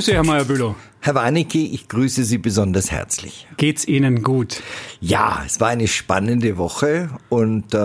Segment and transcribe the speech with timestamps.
[0.00, 0.76] Grüße, Herr Meyer-Bülow.
[1.00, 3.46] Herr Warnecke, ich grüße Sie besonders herzlich.
[3.58, 4.62] Geht's Ihnen gut?
[4.98, 7.78] Ja, es war eine spannende Woche und äh,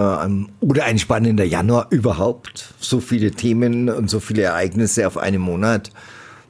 [0.62, 2.74] oder ein spannender Januar überhaupt.
[2.80, 5.92] So viele Themen und so viele Ereignisse auf einem Monat.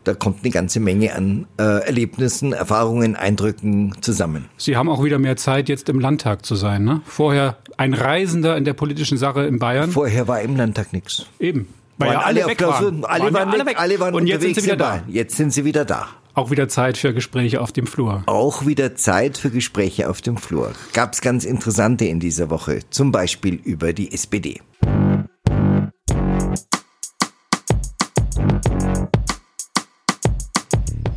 [0.04, 4.46] Da kommt eine ganze Menge an äh, Erlebnissen, Erfahrungen, Eindrücken zusammen.
[4.58, 6.84] Sie haben auch wieder mehr Zeit, jetzt im Landtag zu sein.
[6.84, 7.02] Ne?
[7.06, 9.90] Vorher ein Reisender in der politischen Sache in Bayern.
[9.90, 11.26] Vorher war im Landtag nichts.
[11.40, 11.70] Eben.
[11.98, 13.06] Weil ja alle, alle weg waren.
[13.06, 13.80] Alle waren, waren alle weg.
[13.80, 15.04] Alle waren und jetzt sind sie wieder da.
[15.08, 16.10] Jetzt sind sie wieder da.
[16.34, 18.24] Auch wieder Zeit für Gespräche auf dem Flur.
[18.26, 20.74] Auch wieder Zeit für Gespräche auf dem Flur.
[20.92, 22.82] Gab es ganz interessante in dieser Woche.
[22.90, 24.60] Zum Beispiel über die SPD.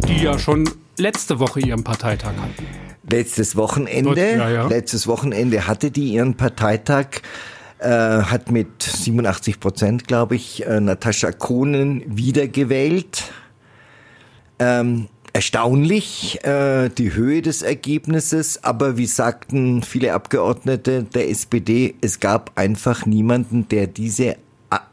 [0.07, 2.67] Die ja schon letzte Woche ihren Parteitag hatten.
[3.11, 4.67] Letztes Wochenende, ja, ja.
[4.69, 7.23] letztes Wochenende hatte die ihren Parteitag
[7.79, 13.25] äh, hat mit 87 Prozent, glaube ich, äh, Natascha Kohnen wiedergewählt.
[14.59, 22.19] Ähm, erstaunlich äh, die Höhe des Ergebnisses, aber wie sagten viele Abgeordnete der SPD, es
[22.20, 24.37] gab einfach niemanden, der diese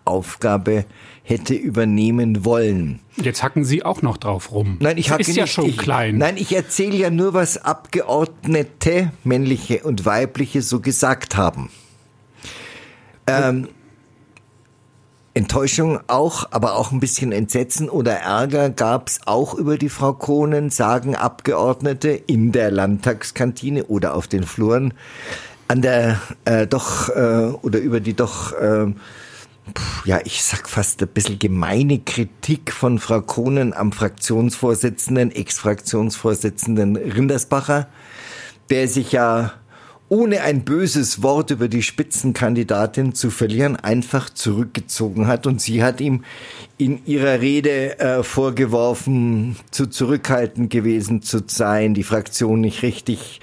[0.05, 0.85] Aufgabe
[1.23, 2.99] hätte übernehmen wollen.
[3.17, 4.77] Jetzt hacken Sie auch noch drauf rum.
[4.79, 5.53] Nein, ich hacke ist ja nicht.
[5.53, 6.17] schon ich, klein.
[6.19, 11.69] Nein, ich erzähle ja nur, was Abgeordnete, männliche und weibliche, so gesagt haben.
[13.27, 13.69] Ähm,
[15.33, 20.13] Enttäuschung auch, aber auch ein bisschen Entsetzen oder Ärger gab es auch über die Frau
[20.13, 24.93] Kohnen, sagen Abgeordnete in der Landtagskantine oder auf den Fluren.
[25.67, 28.93] An der äh, doch äh, oder über die doch äh,
[30.05, 37.87] ja, ich sag fast ein bisschen gemeine Kritik von Frau Kohnen am Fraktionsvorsitzenden, Ex-Fraktionsvorsitzenden Rindersbacher,
[38.69, 39.53] der sich ja
[40.07, 45.47] ohne ein böses Wort über die Spitzenkandidatin zu verlieren, einfach zurückgezogen hat.
[45.47, 46.23] Und sie hat ihm
[46.77, 53.41] in ihrer Rede äh, vorgeworfen, zu zurückhaltend gewesen zu sein, die Fraktion nicht richtig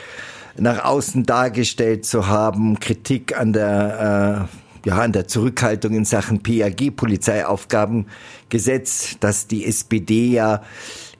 [0.56, 6.42] nach außen dargestellt zu haben, Kritik an der äh, ja, an der Zurückhaltung in Sachen
[6.42, 10.64] PAG, Polizeiaufgabengesetz, dass die SPD ja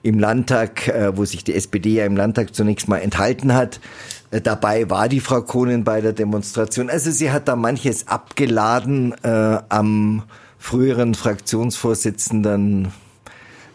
[0.01, 3.79] im Landtag, äh, wo sich die SPD ja im Landtag zunächst mal enthalten hat,
[4.41, 6.89] Dabei war die Frau Kohnen bei der Demonstration.
[6.89, 10.23] Also sie hat da manches abgeladen äh, am
[10.57, 12.91] früheren Fraktionsvorsitzenden.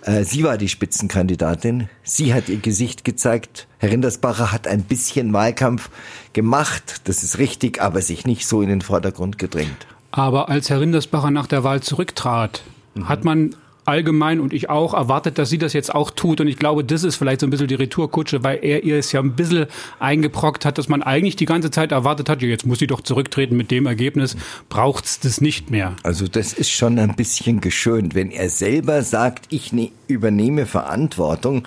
[0.03, 1.89] Äh, sie war die Spitzenkandidatin.
[2.03, 3.69] Sie hat ihr Gesicht gezeigt.
[3.79, 5.91] Herr Rindersbacher hat ein bisschen Wahlkampf
[6.33, 7.03] gemacht.
[7.05, 9.87] Das ist richtig, aber sich nicht so in den Vordergrund gedrängt.
[10.11, 12.63] Aber als Herr Rindersbacher nach der Wahl zurücktrat,
[12.95, 13.09] mhm.
[13.09, 13.55] hat man
[13.89, 16.41] allgemein und ich auch erwartet, dass sie das jetzt auch tut.
[16.41, 19.11] Und ich glaube, das ist vielleicht so ein bisschen die Retourkutsche, weil er ihr es
[19.13, 19.67] ja ein bisschen
[19.99, 23.01] eingebrockt hat, dass man eigentlich die ganze Zeit erwartet hat, ja, jetzt muss sie doch
[23.01, 24.37] zurücktreten mit dem Ergebnis,
[24.69, 25.97] braucht's das nicht mehr.
[26.03, 31.67] Also das ist schon ein bisschen geschönt, wenn er selber sagt, ich ne übernehme Verantwortung.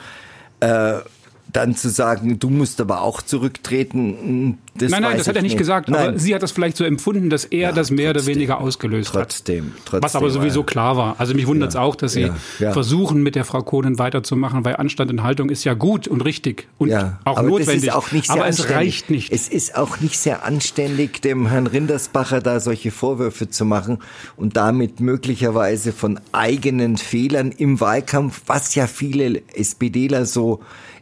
[0.59, 0.99] Äh,
[1.53, 5.57] dann zu sagen, du musst aber auch zurücktreten, das Nein, nein, das hat er nicht,
[5.57, 6.09] gesagt, nein.
[6.09, 8.61] aber sie hat das vielleicht so empfunden, dass er ja, das mehr trotzdem, oder weniger
[8.61, 9.71] ausgelöst trotzdem, hat.
[9.85, 11.15] Trotzdem, Was aber sowieso klar war.
[11.19, 14.63] Also mich wundert es ja, auch, dass sie ja, versuchen, mit der Frau Kohnen weiterzumachen,
[14.63, 17.91] weil Anstand in Haltung ist ja gut und richtig und auch aber notwendig.
[17.91, 19.33] Auch aber es reicht nicht.
[19.33, 23.99] Es ist auch nicht sehr anständig, dem Herrn Rindersbacher da solche Vorwürfe zu machen
[24.37, 30.61] und damit möglicherweise von eigenen Fehlern im Wahlkampf, was ja viele SPDler so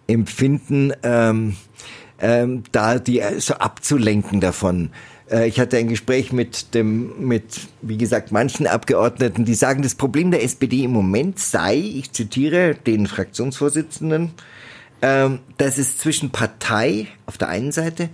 [0.10, 1.56] empfinden, ähm,
[2.20, 4.90] ähm, da die äh, so abzulenken davon.
[5.32, 9.96] Äh, ich hatte ein Gespräch mit dem, mit, wie gesagt, manchen Abgeordneten, die sagen, das
[9.96, 14.32] Problem der SPD im Moment sei, ich zitiere den Fraktionsvorsitzenden,
[15.02, 18.10] ähm, dass es zwischen Partei auf der einen Seite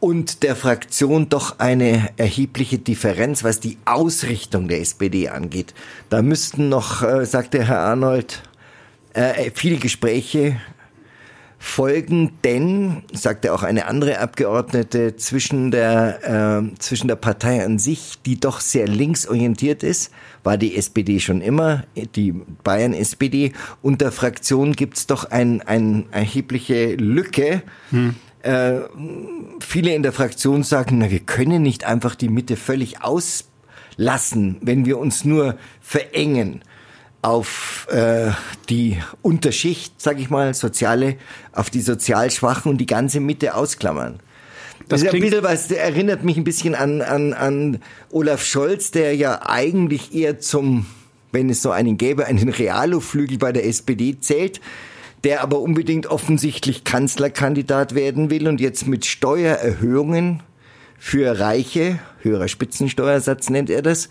[0.00, 5.74] und der Fraktion doch eine erhebliche Differenz, was die Ausrichtung der SPD angeht.
[6.08, 8.42] Da müssten noch, äh, sagte Herr Arnold,
[9.54, 10.60] viele Gespräche
[11.58, 18.14] folgen, denn, sagte auch eine andere Abgeordnete, zwischen der, äh, zwischen der Partei an sich,
[18.24, 20.12] die doch sehr linksorientiert ist,
[20.44, 21.84] war die SPD schon immer,
[22.14, 22.32] die
[22.62, 23.52] Bayern-SPD,
[23.82, 27.62] und der Fraktion gibt's doch ein, ein erhebliche Lücke.
[27.90, 28.14] Hm.
[28.42, 28.76] Äh,
[29.60, 34.86] viele in der Fraktion sagen, na, wir können nicht einfach die Mitte völlig auslassen, wenn
[34.86, 36.62] wir uns nur verengen
[37.22, 38.30] auf äh,
[38.68, 41.16] die Unterschicht, sag ich mal, soziale,
[41.52, 44.20] auf die sozial Schwachen und die ganze Mitte ausklammern.
[44.88, 47.80] Das, das ein bisschen was, erinnert mich ein bisschen an, an, an
[48.10, 50.86] Olaf Scholz, der ja eigentlich eher zum,
[51.32, 54.60] wenn es so einen gäbe, einen Realo-Flügel bei der SPD zählt,
[55.24, 60.42] der aber unbedingt offensichtlich Kanzlerkandidat werden will und jetzt mit Steuererhöhungen
[60.98, 64.08] für Reiche, höherer Spitzensteuersatz nennt er das,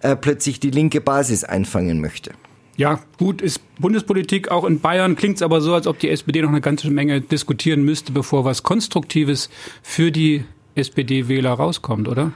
[0.00, 2.32] äh, plötzlich die linke Basis einfangen möchte.
[2.76, 5.14] Ja, gut, ist Bundespolitik auch in Bayern.
[5.14, 8.44] Klingt es aber so, als ob die SPD noch eine ganze Menge diskutieren müsste, bevor
[8.44, 9.50] was Konstruktives
[9.82, 10.44] für die
[10.76, 12.32] SPD-Wähler rauskommt, oder?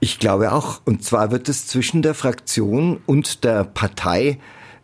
[0.00, 0.80] Ich glaube auch.
[0.84, 4.38] Und zwar wird es zwischen der Fraktion und der Partei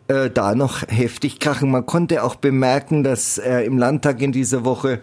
[0.07, 1.71] äh, da noch heftig krachen.
[1.71, 5.01] Man konnte auch bemerken, dass äh, im Landtag in dieser Woche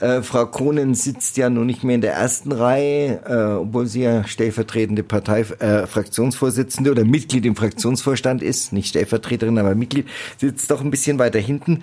[0.00, 4.02] äh, Frau Kohnen sitzt ja nun nicht mehr in der ersten Reihe, äh, obwohl sie
[4.02, 10.06] ja stellvertretende Parteifraktionsvorsitzende äh, oder Mitglied im Fraktionsvorstand ist, nicht Stellvertreterin, aber Mitglied,
[10.36, 11.82] sitzt doch ein bisschen weiter hinten.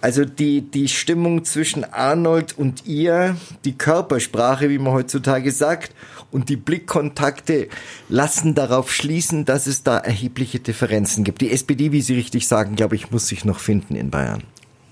[0.00, 5.92] Also die, die Stimmung zwischen Arnold und ihr, die Körpersprache, wie man heutzutage sagt,
[6.30, 7.68] und die Blickkontakte
[8.08, 11.42] lassen darauf schließen, dass es da erhebliche Differenzen gibt.
[11.42, 14.42] Die SPD, wie Sie richtig sagen, glaube ich, muss sich noch finden in Bayern.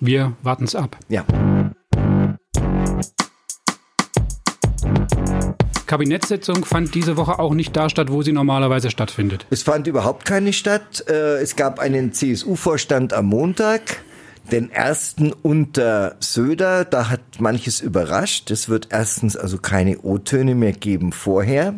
[0.01, 0.99] Wir warten es ab.
[1.09, 1.25] Ja.
[5.89, 9.47] Kabinettssitzung fand diese Woche auch nicht da statt, wo sie normalerweise stattfindet.
[9.51, 11.05] Es fand überhaupt keine statt.
[11.09, 14.03] Äh, es gab einen CSU-Vorstand am Montag,
[14.53, 16.85] den ersten unter Söder.
[16.85, 18.51] Da hat manches überrascht.
[18.51, 21.75] Es wird erstens also keine O-Töne mehr geben vorher.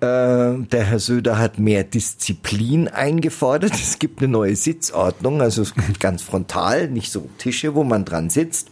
[0.00, 3.72] Äh, der Herr Söder hat mehr Disziplin eingefordert.
[3.80, 5.64] Es gibt eine neue Sitzordnung, also
[6.00, 8.68] ganz frontal, nicht so Tische, wo man dran sitzt.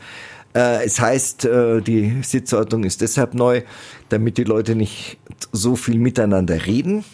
[0.55, 3.63] Äh, es heißt, äh, die Sitzordnung ist deshalb neu,
[4.09, 5.19] damit die Leute nicht
[5.51, 7.05] so viel miteinander reden.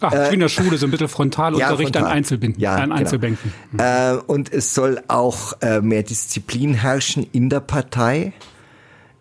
[0.00, 2.04] Ach, wie in der Schule, so ein bisschen Frontalunterricht ja, frontal.
[2.04, 2.94] an, Einzelbinden, ja, an genau.
[2.94, 3.52] Einzelbänken.
[3.76, 8.32] Äh, und es soll auch äh, mehr Disziplin herrschen in der Partei.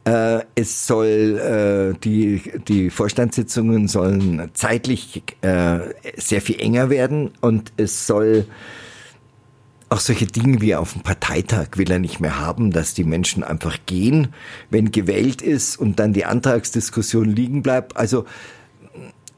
[0.06, 5.80] Äh, es soll äh, die die Vorstandssitzungen sollen zeitlich äh,
[6.16, 8.46] sehr viel enger werden und es soll
[9.90, 13.44] auch solche Dinge wie auf dem Parteitag will er nicht mehr haben, dass die Menschen
[13.44, 14.34] einfach gehen,
[14.70, 17.96] wenn gewählt ist und dann die Antragsdiskussion liegen bleibt.
[17.96, 18.26] Also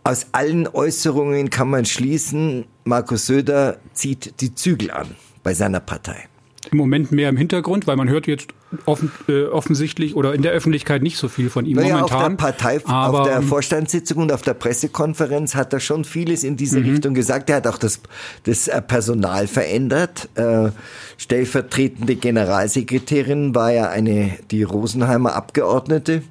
[0.03, 6.27] aus allen Äußerungen kann man schließen, Markus Söder zieht die Zügel an bei seiner Partei.
[6.71, 8.53] Im Moment mehr im Hintergrund, weil man hört jetzt
[8.85, 12.17] offen, äh, offensichtlich oder in der Öffentlichkeit nicht so viel von ihm naja, momentan.
[12.17, 16.43] Auf der Partei, aber, auf der Vorstandssitzung und auf der Pressekonferenz hat er schon vieles
[16.43, 16.89] in diese Mhm.
[16.89, 17.49] Richtung gesagt.
[17.49, 17.99] Er hat auch das,
[18.43, 20.29] das äh, Personal verändert.
[20.35, 20.69] Äh,
[21.17, 26.21] stellvertretende Generalsekretärin war ja eine, die Rosenheimer Abgeordnete,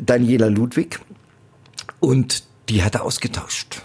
[0.00, 1.00] Daniela Ludwig.
[2.00, 3.82] Und die hat er ausgetauscht.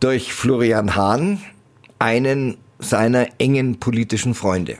[0.00, 1.40] Durch Florian Hahn,
[1.98, 4.78] einen seiner engen politischen Freunde.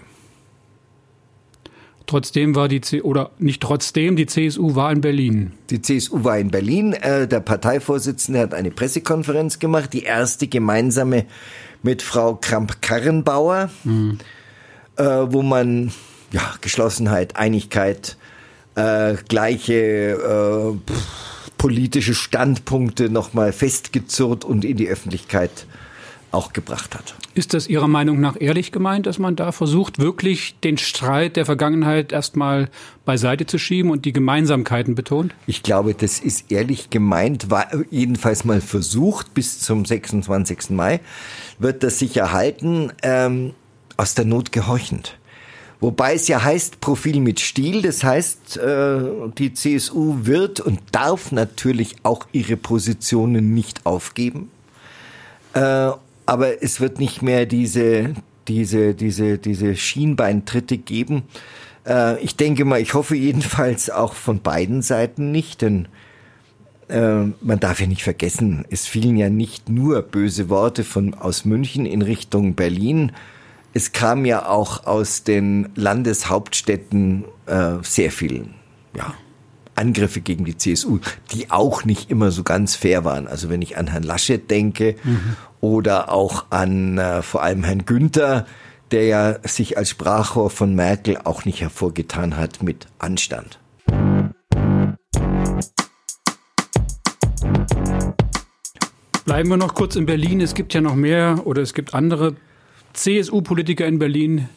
[2.11, 5.53] Trotzdem war die C oder nicht trotzdem, die CSU war in Berlin.
[5.71, 6.93] Die CSU war in Berlin.
[6.93, 11.27] Äh, der Parteivorsitzende hat eine Pressekonferenz gemacht, die erste gemeinsame
[11.85, 14.19] mit Frau Kramp-Karrenbauer, mhm.
[14.97, 15.93] äh, wo man
[16.33, 18.17] ja Geschlossenheit, Einigkeit,
[18.75, 25.65] äh, gleiche äh, pff, politische Standpunkte nochmal festgezurrt und in die Öffentlichkeit
[26.33, 27.15] auch gebracht hat.
[27.35, 31.47] Ist das Ihrer Meinung nach ehrlich gemeint, dass man da versucht, wirklich den Streit der
[31.47, 32.69] Vergangenheit erstmal
[33.05, 35.35] beiseite zu schieben und die Gemeinsamkeiten betont?
[35.47, 40.71] Ich glaube, das ist ehrlich gemeint, war jedenfalls mal versucht bis zum 26.
[40.71, 41.01] Mai,
[41.59, 43.53] wird das sicher halten, ähm,
[43.97, 45.17] aus der Not gehorchend.
[45.81, 48.99] Wobei es ja heißt Profil mit Stil, das heißt, äh,
[49.39, 54.51] die CSU wird und darf natürlich auch ihre Positionen nicht aufgeben.
[56.31, 58.15] Aber es wird nicht mehr diese,
[58.47, 61.25] diese, diese, diese Schienbeintritte geben.
[61.85, 65.89] Äh, ich denke mal, ich hoffe jedenfalls auch von beiden Seiten nicht, denn
[66.87, 71.45] äh, man darf ja nicht vergessen, es fielen ja nicht nur böse Worte von, aus
[71.45, 73.11] München in Richtung Berlin.
[73.75, 78.51] Es kam ja auch aus den Landeshauptstädten äh, sehr viel,
[78.97, 79.15] ja,
[79.75, 80.99] Angriffe gegen die CSU,
[81.33, 83.27] die auch nicht immer so ganz fair waren.
[83.27, 85.37] Also wenn ich an Herrn Laschet denke mhm.
[85.61, 88.47] oder auch an äh, vor allem Herrn Günther,
[88.91, 93.59] der ja sich als Sprachrohr von Merkel auch nicht hervorgetan hat mit Anstand.
[99.25, 100.41] Bleiben wir noch kurz in Berlin.
[100.41, 102.35] Es gibt ja noch mehr oder es gibt andere
[102.95, 104.49] CSU-Politiker in Berlin.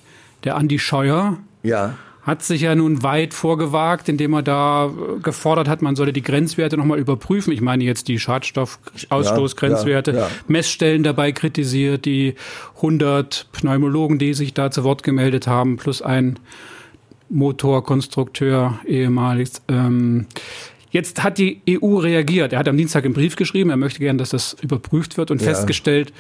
[0.44, 1.38] Der Andi Scheuer.
[1.62, 6.22] Ja hat sich ja nun weit vorgewagt, indem er da gefordert hat, man solle die
[6.22, 7.52] Grenzwerte nochmal überprüfen.
[7.52, 10.32] Ich meine jetzt die Schadstoffausstoßgrenzwerte, ja, ja, ja.
[10.48, 12.36] Messstellen dabei kritisiert, die
[12.78, 16.40] 100 Pneumologen, die sich da zu Wort gemeldet haben, plus ein
[17.30, 19.50] Motorkonstrukteur ehemalig.
[19.68, 20.28] Ähm,
[20.92, 22.54] Jetzt hat die EU reagiert.
[22.54, 25.42] Er hat am Dienstag einen Brief geschrieben, er möchte gern, dass das überprüft wird und
[25.42, 25.48] Ja.
[25.48, 26.14] festgestellt,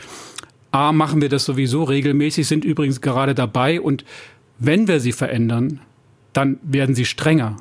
[0.72, 4.04] A, machen wir das sowieso regelmäßig, sind übrigens gerade dabei und
[4.58, 5.80] wenn wir sie verändern,
[6.34, 7.58] dann werden sie strenger.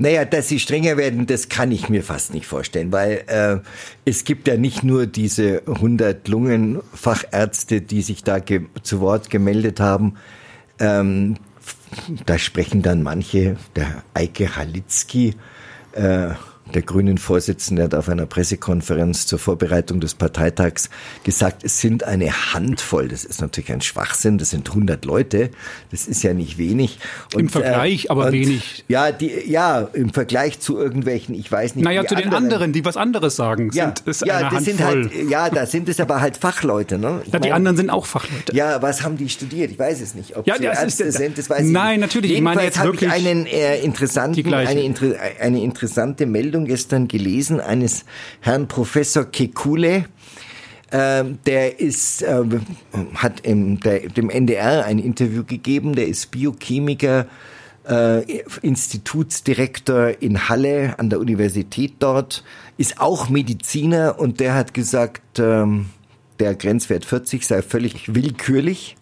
[0.00, 3.58] Naja, dass sie strenger werden, das kann ich mir fast nicht vorstellen, weil äh,
[4.04, 8.38] es gibt ja nicht nur diese 100 Lungenfachärzte, die sich da
[8.82, 10.14] zu Wort gemeldet haben.
[10.78, 11.34] Ähm,
[12.26, 15.34] da sprechen dann manche, der Eike Halitzky,
[15.92, 16.28] äh,
[16.74, 20.90] der grünen Vorsitzende hat auf einer Pressekonferenz zur Vorbereitung des Parteitags
[21.24, 23.08] gesagt, es sind eine Handvoll.
[23.08, 24.38] Das ist natürlich ein Schwachsinn.
[24.38, 25.50] Das sind 100 Leute.
[25.90, 26.98] Das ist ja nicht wenig.
[27.34, 28.84] Und, Im Vergleich äh, aber und, wenig.
[28.88, 31.84] Ja, die, ja, im Vergleich zu irgendwelchen, ich weiß nicht.
[31.84, 34.66] Naja, zu den anderen, anderen, die was anderes sagen, ja, sind es ja, eine das
[34.66, 35.02] Handvoll.
[35.04, 36.98] Sind halt, ja, da sind es aber halt Fachleute.
[36.98, 37.22] Ne?
[37.32, 38.54] ja, die anderen sind auch Fachleute.
[38.54, 39.70] Ja, was haben die studiert?
[39.70, 40.36] Ich weiß es nicht.
[40.36, 42.00] Ob ja, sie Ärzte ist, sind, das weiß ich Nein, nicht.
[42.00, 42.30] natürlich.
[42.32, 47.60] Jedenfalls ich meine jetzt wirklich ich einen äh, interessanten, eine, eine interessante Meldung gestern gelesen
[47.60, 48.04] eines
[48.40, 50.04] Herrn Professor Kekule.
[50.90, 52.44] Äh, der ist, äh,
[53.14, 57.26] hat im, der, dem NDR ein Interview gegeben, der ist Biochemiker,
[57.88, 62.44] äh, Institutsdirektor in Halle an der Universität dort,
[62.76, 65.86] ist auch Mediziner und der hat gesagt, ähm,
[66.38, 68.96] der Grenzwert 40 sei völlig willkürlich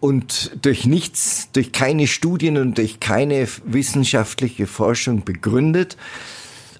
[0.00, 5.96] und durch nichts, durch keine Studien und durch keine wissenschaftliche Forschung begründet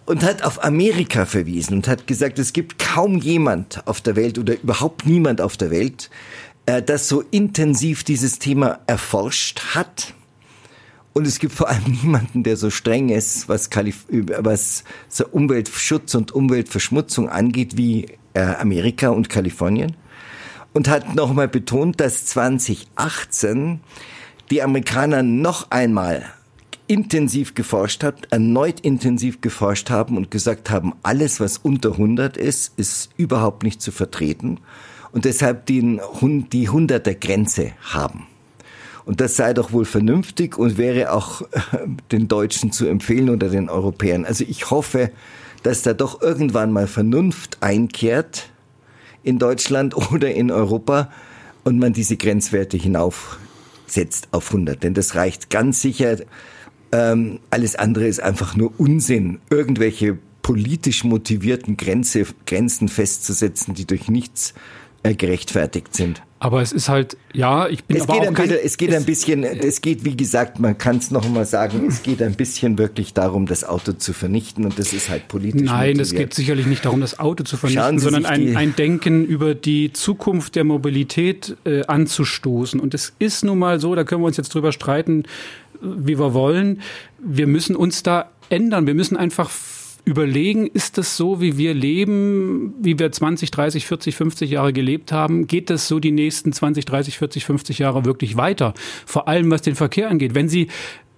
[0.07, 4.39] und hat auf Amerika verwiesen und hat gesagt, es gibt kaum jemand auf der Welt
[4.39, 6.11] oder überhaupt niemand auf der Welt,
[6.67, 10.15] äh, das so intensiv dieses Thema erforscht hat.
[11.13, 14.85] Und es gibt vor allem niemanden, der so streng ist, was, Kalif was
[15.31, 19.97] Umweltschutz und Umweltverschmutzung angeht, wie äh, Amerika und Kalifornien.
[20.73, 23.81] Und hat nochmal betont, dass 2018
[24.51, 26.33] die Amerikaner noch einmal
[26.87, 32.73] intensiv geforscht hat, erneut intensiv geforscht haben und gesagt haben, alles, was unter 100 ist,
[32.77, 34.61] ist überhaupt nicht zu vertreten
[35.13, 38.27] und deshalb die, die 100er Grenze haben.
[39.05, 41.43] Und das sei doch wohl vernünftig und wäre auch
[42.13, 44.25] den Deutschen zu empfehlen oder den Europäern.
[44.25, 45.11] Also ich hoffe,
[45.63, 48.51] dass da doch irgendwann mal Vernunft einkehrt
[49.23, 51.11] in Deutschland oder in Europa
[51.65, 54.83] und man diese Grenzwerte hinaufsetzt auf 100.
[54.83, 56.17] Denn das reicht ganz sicher
[56.95, 59.41] ähm, alles andere ist einfach nur Unsinn.
[59.51, 64.55] Irgendwelche politisch motivierten Grenze, Grenzen festzusetzen, die durch nichts
[65.03, 66.23] äh, gerechtfertigt sind.
[66.39, 68.77] Aber es ist halt, ja, ich bin es aber geht auch ein kein, bisschen, Es
[68.77, 72.21] geht ein bisschen, es geht, wie gesagt, man kann es noch mal sagen, es geht
[72.21, 76.13] ein bisschen wirklich darum, das Auto zu vernichten und das ist halt politisch Nein, es
[76.13, 80.55] geht sicherlich nicht darum, das Auto zu vernichten, sondern ein, ein, Denken über die Zukunft
[80.55, 82.79] der Mobilität äh, anzustoßen.
[82.79, 85.25] Und es ist nun mal so, da können wir uns jetzt drüber streiten,
[85.85, 86.81] wie wir wollen.
[87.19, 88.87] Wir müssen uns da ändern.
[88.87, 89.51] Wir müssen einfach
[90.05, 95.13] überlegen, ist das so, wie wir leben, wie wir 20, 30, 40, 50 Jahre gelebt
[95.13, 95.47] haben?
[95.47, 98.75] Geht das so die nächsten 20, 30, 40, 50 Jahre wirklich weiter?
[99.07, 100.35] Vor allem was den Verkehr angeht.
[100.35, 100.69] Wenn Sie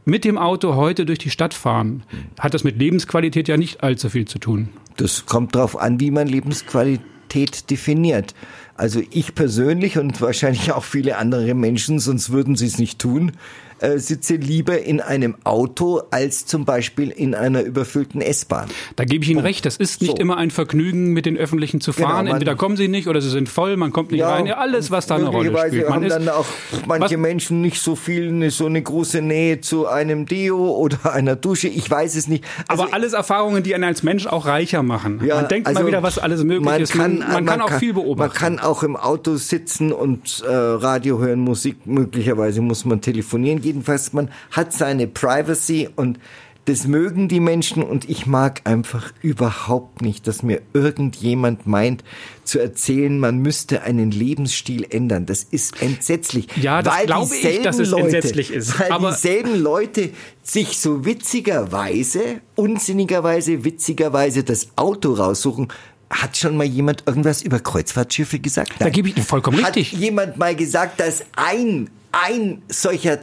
[0.05, 2.05] mit dem Auto heute durch die Stadt fahren,
[2.39, 4.69] hat das mit Lebensqualität ja nicht allzu viel zu tun.
[4.97, 8.35] Das kommt darauf an, wie man Lebensqualität definiert.
[8.77, 13.33] Also ich persönlich und wahrscheinlich auch viele andere Menschen, sonst würden sie es nicht tun,
[13.81, 18.69] äh, sitze lieber in einem Auto als zum Beispiel in einer überfüllten S-Bahn.
[18.97, 19.49] Da gebe ich Ihnen Punkt.
[19.49, 19.67] recht.
[19.67, 20.17] Das ist nicht so.
[20.17, 22.25] immer ein Vergnügen, mit den Öffentlichen zu genau, fahren.
[22.27, 24.51] Genau, Entweder kommen sie nicht oder sie sind voll, man kommt nicht ja, rein.
[24.51, 25.89] alles, was da eine Rolle spielt.
[25.89, 26.47] Man haben dann auch
[26.87, 27.21] manche was?
[27.21, 31.69] Menschen nicht so viel, so eine große Nähe zu einem Deo oder einer Dusche.
[31.69, 32.45] Ich weiß es nicht.
[32.69, 35.21] Also, Aber alles Erfahrungen, die einen als Mensch auch reicher machen.
[35.25, 36.95] Ja, man denkt also mal wieder, was alles möglich man ist.
[36.95, 38.19] Man, man, man kann auch kann, viel beobachten.
[38.19, 41.87] Man kann auch im Auto sitzen und äh, Radio hören, Musik.
[41.87, 46.19] Möglicherweise muss man telefonieren jedenfalls, man hat seine Privacy und
[46.67, 52.03] das mögen die Menschen und ich mag einfach überhaupt nicht, dass mir irgendjemand meint
[52.43, 55.27] zu erzählen, man müsste einen Lebensstil ändern.
[55.27, 56.49] Das ist entsetzlich.
[56.57, 58.81] Ja, das glaube ich, dass es Leute, entsetzlich ist.
[58.81, 60.11] Weil aber dieselben Leute
[60.43, 65.69] sich so witzigerweise, unsinnigerweise, witzigerweise das Auto raussuchen,
[66.11, 68.71] hat schon mal jemand irgendwas über Kreuzfahrtschiffe gesagt?
[68.71, 68.89] Nein.
[68.89, 69.93] Da gebe ich Ihnen vollkommen Hat richtig.
[69.93, 73.19] Hat jemand mal gesagt, dass ein, ein solcher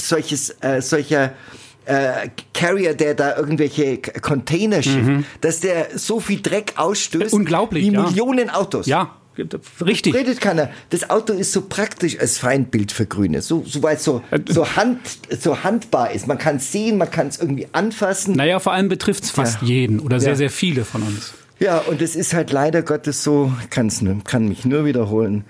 [0.00, 1.34] solches, äh, solcher
[1.84, 5.24] äh, Carrier, der da irgendwelche Container schifft, mhm.
[5.40, 7.32] dass der so viel Dreck ausstößt.
[7.32, 7.84] Unglaublich.
[7.84, 8.02] Wie ja.
[8.02, 8.86] Millionen Autos.
[8.86, 9.16] Ja.
[9.84, 10.12] Richtig.
[10.12, 10.70] Das redet keiner.
[10.90, 13.40] Das Auto ist so praktisch als Feindbild für Grüne.
[13.40, 14.98] So, so weil es so, so, hand,
[15.30, 16.26] so handbar ist.
[16.26, 18.34] Man kann es sehen, man kann es irgendwie anfassen.
[18.34, 19.68] Naja, vor allem betrifft es fast ja.
[19.68, 20.36] jeden oder sehr, ja.
[20.36, 21.32] sehr viele von uns.
[21.58, 25.44] Ja, und es ist halt leider Gottes so, kann's, kann mich nur wiederholen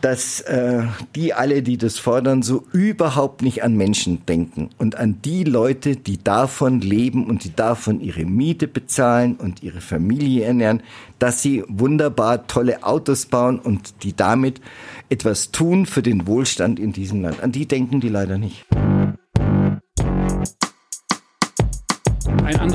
[0.00, 0.82] dass äh,
[1.14, 5.96] die alle, die das fordern, so überhaupt nicht an Menschen denken und an die Leute,
[5.96, 10.82] die davon leben und die davon ihre Miete bezahlen und ihre Familie ernähren,
[11.18, 14.60] dass sie wunderbar tolle Autos bauen und die damit
[15.08, 17.42] etwas tun für den Wohlstand in diesem Land.
[17.42, 18.66] An die denken die leider nicht.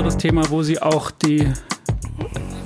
[0.06, 1.52] das Thema, wo Sie auch die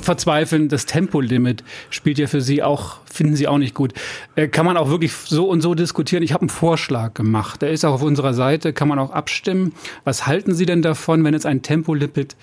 [0.04, 0.68] verzweifeln.
[0.68, 3.92] Das Tempolimit spielt ja für Sie auch, finden Sie auch nicht gut.
[4.34, 6.22] Äh, kann man auch wirklich so und so diskutieren.
[6.22, 7.62] Ich habe einen Vorschlag gemacht.
[7.62, 9.72] Der ist auch auf unserer Seite, kann man auch abstimmen.
[10.04, 12.36] Was halten Sie denn davon, wenn es ein Tempolimit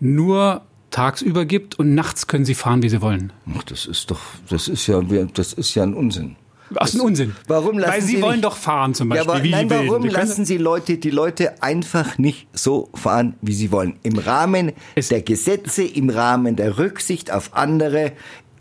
[0.00, 3.32] nur tagsüber gibt und nachts können Sie fahren, wie Sie wollen?
[3.56, 6.36] Ach, das ist doch, das ist ja, das ist ja ein Unsinn.
[6.70, 7.34] Was ein Unsinn.
[7.48, 9.26] Warum lassen Weil Sie, Sie wollen nicht- doch fahren zum Beispiel.
[9.26, 13.34] Ja, aber wie nein, warum können- lassen Sie Leute, die Leute einfach nicht so fahren,
[13.42, 13.98] wie sie wollen?
[14.02, 18.12] Im Rahmen Es- der Gesetze, im Rahmen der Rücksicht auf andere,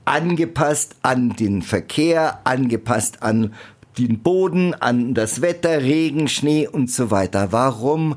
[0.06, 3.54] angepasst an den Verkehr, angepasst an
[3.98, 7.51] den Boden, an das Wetter, Regen, Schnee und so weiter.
[7.51, 8.16] Warum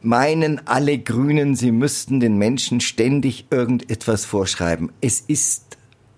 [0.00, 4.90] meinen alle Grünen, sie müssten den Menschen ständig irgendetwas vorschreiben?
[5.00, 5.63] Es ist,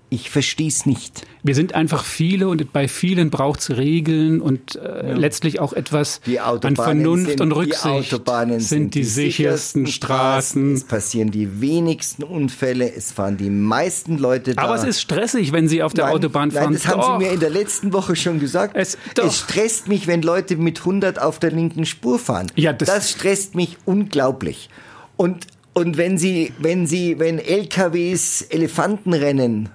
[0.08, 1.22] ich verstehe es nicht.
[1.42, 6.20] Wir sind einfach viele und bei vielen braucht es Regeln und äh, letztlich auch etwas
[6.26, 7.84] Die an Vernunft sind, und Die Rücksicht.
[8.14, 10.75] Autobahnen sind die, sichersten Straßen.
[10.75, 12.92] Es passieren die wenigsten Unfälle.
[12.94, 14.62] Es fahren die meisten Leute da.
[14.62, 16.64] Aber es ist stressig, wenn Sie auf der Nein, Autobahn fahren.
[16.66, 17.18] Nein, das haben Doch.
[17.18, 18.76] Sie mir in der letzten Woche schon gesagt.
[18.76, 22.46] Es- es stresst mich, wenn Leute mit 100 auf der linken Spur fahren.
[22.54, 24.70] Ja, das- das stresst mich unglaublich.
[25.16, 29.68] Und, und wenn Sie, wenn Sie, wenn LKWs Elefantenrennen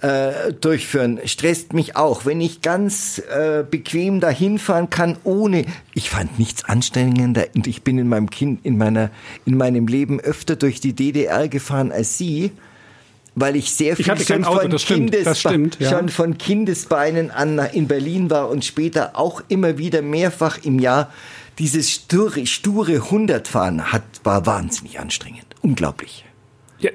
[0.00, 2.24] äh, durchführen, stresst mich auch.
[2.24, 7.82] Wenn ich ganz äh, bequem dahin fahren kann, ohne, ich fand nichts anstrengender und ich
[7.82, 9.10] bin in meinem Kind, in meiner,
[9.44, 12.52] in meinem Leben öfter durch die DDR gefahren als Sie,
[13.34, 15.90] weil ich sehr viel kein schon, Auto, von das stimmt, stimmt, ja.
[15.90, 21.12] schon von Kindesbeinen an in Berlin war und später auch immer wieder mehrfach im Jahr
[21.58, 25.44] dieses sture, sture Hundertfahren hat, war wahnsinnig anstrengend.
[25.60, 26.24] Unglaublich.
[26.78, 26.90] Ja,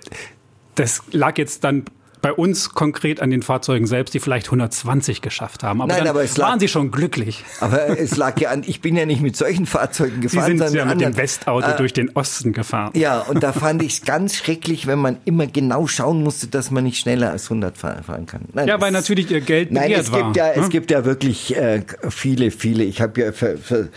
[0.73, 1.85] das lag jetzt dann
[2.25, 5.79] bei uns konkret an den Fahrzeugen selbst, die vielleicht 120 geschafft haben.
[5.79, 7.43] Aber Nein, aber es lag- waren sie schon glücklich.
[7.59, 10.57] Aber es lag ja an, ich bin ja nicht mit solchen Fahrzeugen Sie gefahren, sind
[10.57, 11.13] sondern ja mit anderen.
[11.13, 12.93] dem Westauto Äh, durch den Osten gefahren.
[12.95, 16.71] Ja, und da fand ich es ganz schrecklich, wenn man immer genau schauen musste, dass
[16.71, 18.41] man nicht schneller als 100 fahren, kann.
[18.53, 20.23] Nein, Ja, weil natürlich ihr Geld Nein, es war.
[20.23, 20.69] gibt ja, es ne?
[20.69, 22.85] gibt ja wirklich äh, viele, viele.
[22.85, 23.89] Ich habe ja, ver, ver,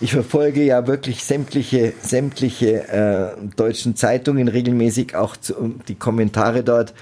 [0.00, 6.94] ich verfolge ja wirklich sämtliche, sämtliche äh, deutschen Zeitungen regelmäßig, auch zu, die Kommentare dort.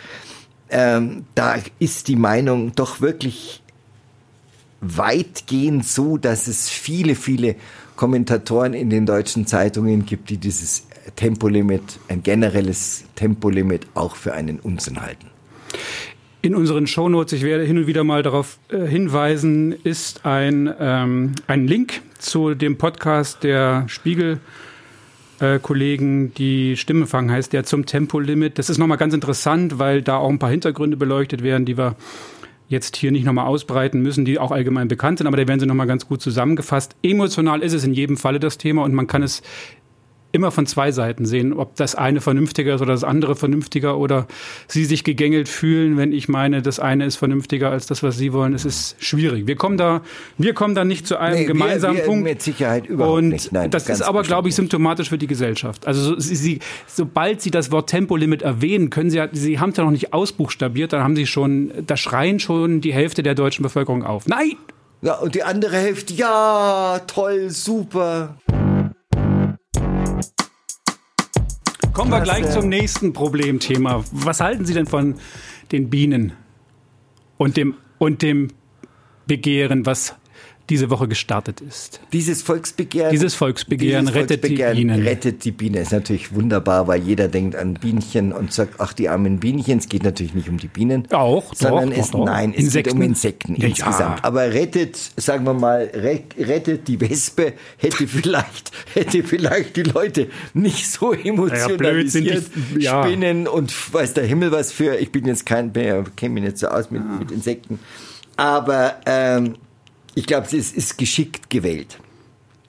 [0.71, 3.63] Ähm, da ist die Meinung doch wirklich
[4.81, 7.57] weitgehend so, dass es viele, viele
[7.97, 14.59] Kommentatoren in den deutschen Zeitungen gibt, die dieses Tempolimit, ein generelles Tempolimit auch für einen
[14.61, 15.29] Unsinn halten.
[16.43, 21.33] In unseren Shownotes, ich werde hin und wieder mal darauf äh, hinweisen, ist ein, ähm,
[21.47, 24.39] ein Link zu dem Podcast der Spiegel.
[25.39, 28.59] Äh, Kollegen, die Stimme fangen heißt der zum Tempolimit.
[28.59, 31.97] Das ist nochmal ganz interessant, weil da auch ein paar Hintergründe beleuchtet werden, die wir
[32.69, 35.67] jetzt hier nicht nochmal ausbreiten müssen, die auch allgemein bekannt sind, aber da werden sie
[35.67, 36.97] nochmal ganz gut zusammengefasst.
[37.03, 39.43] Emotional ist es in jedem Falle das Thema und man kann es
[40.37, 44.27] immer von zwei Seiten sehen, ob das eine vernünftiger ist oder das andere vernünftiger oder
[44.69, 48.33] sie sich gegängelt fühlen, wenn ich meine, das eine ist vernünftiger als das, was sie
[48.33, 48.55] wollen.
[48.55, 49.47] Es ist schwierig.
[49.49, 50.03] Wir kommen da,
[50.39, 52.23] wir kommen da nicht zu einem Nee, wir- gemeinsamen wir Punkt.
[52.25, 53.51] mit Sicherheit überhaupt und nicht.
[53.51, 55.87] Nein, das ist aber, glaube ich, symptomatisch für die Gesellschaft.
[55.87, 59.71] Also so, sie, sie, sobald Sie das Wort Tempolimit erwähnen, können Sie, ja- Sie haben
[59.71, 63.35] es ja noch nicht ausbuchstabiert, dann haben Sie schon, da schreien schon die Hälfte der
[63.35, 64.27] deutschen Bevölkerung auf.
[64.27, 64.53] Nein!
[65.03, 68.37] Ja, und die andere Hälfte, ja, toll, super.
[71.97, 74.05] Kommen wir gleich zum nächsten Problemthema.
[74.13, 75.15] Was halten Sie denn von
[75.73, 76.35] den Bienen
[77.39, 78.49] und dem, und dem
[79.27, 80.15] Begehren, was
[80.69, 82.01] diese Woche gestartet ist?
[82.13, 83.11] Dieses Volksbegehren.
[83.13, 85.03] Dieses Volksbegehren rettet die Bienen.
[85.03, 85.81] Rettet die Biene.
[85.81, 89.79] Ist natürlich wunderbar, weil jeder denkt an Bienchen und sagt, ach, die armen Bienchen.
[89.79, 91.07] Es geht natürlich nicht um die Bienen.
[91.13, 93.55] Auch, sondern doch, es, doch, nein, es geht um Insekten?
[93.55, 94.19] Insekten Ja, insgesamt.
[94.19, 94.25] ja.
[94.25, 100.29] Aber rettet, sagen wir mal, re- rettet die Wespe, hätte vielleicht, hätte vielleicht die Leute
[100.55, 102.45] nicht so die- emotionalisiert
[102.79, 103.05] ja.
[103.05, 104.97] spinnen und weiß der Himmel was für.
[104.97, 107.79] Ich bin jetzt kein, kenne mich nicht so aus mit, mit Insekten.
[108.37, 109.55] Aber ähm,
[110.17, 111.99] ich glaube, es ist, geschickt gewählt.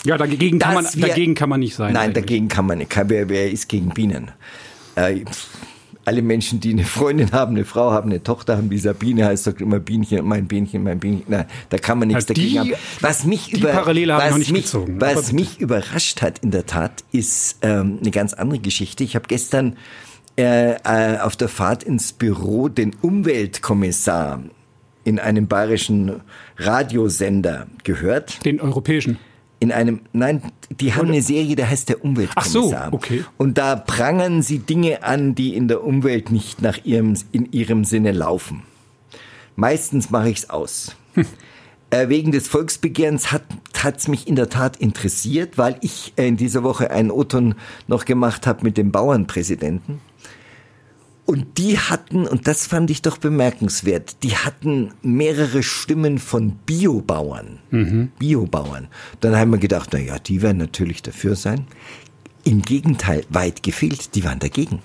[0.06, 1.94] Ja, dagegen kann, man, wir- dagegen kann man nicht sein.
[1.94, 2.24] Nein, eigentlich.
[2.26, 2.96] dagegen kann man nicht.
[2.96, 4.30] Wer, wer ist gegen Bienen?
[4.96, 5.26] Äh,
[6.06, 9.44] alle Menschen, die eine Freundin haben, eine Frau haben, eine Tochter haben, die Sabine heißt,
[9.44, 11.24] sagt immer Bienchen, mein Bienchen, mein Bienchen.
[11.28, 12.82] Nein, da kann man nichts Ja, die- dagegen haben.
[13.02, 16.66] Was mich die über, was noch nicht mich, gezogen, Was mich überrascht hat, in der
[16.66, 19.04] Tat, ist ähm, eine ganz andere Geschichte.
[19.04, 19.76] Ich habe gestern
[20.40, 24.44] äh, äh, auf der Fahrt ins Büro den Umweltkommissar
[25.08, 26.22] in einem bayerischen
[26.58, 29.18] Radiosender gehört Den europäischen.
[29.60, 32.88] in einem, nein, die haben eine Serie, der heißt der Umweltkommissar.
[32.88, 33.24] Ach so, okay.
[33.38, 37.86] Und da prangern sie Dinge an, die in der Umwelt nicht nach ihrem, in ihrem
[37.86, 38.64] Sinne laufen.
[39.56, 40.96] Meistens mache ich's aus.
[41.90, 43.46] Äh, wegen des Volksbegehrens hat
[43.96, 47.56] es mich in der Tat interessiert, weil ich äh, in dieser Woche einen Oton
[47.88, 50.02] noch gemacht habe mit dem Bauernpräsidenten.
[51.28, 57.60] Und die hatten, und das fand ich doch bemerkenswert, die hatten mehrere Stimmen von Biobauern.
[57.70, 58.12] Mhm.
[58.18, 58.88] Biobauern.
[59.20, 61.68] Dann haben wir gedacht, na ja, die werden natürlich dafür sein.
[62.46, 64.80] Im Gegenteil, weit gefehlt, die waren dagegen.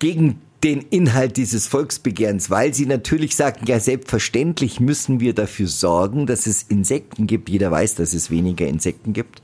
[0.00, 6.26] Gegen den Inhalt dieses Volksbegehrens, weil sie natürlich sagten, ja, selbstverständlich müssen wir dafür sorgen,
[6.26, 7.48] dass es Insekten gibt.
[7.48, 9.42] Jeder weiß, dass es weniger Insekten gibt.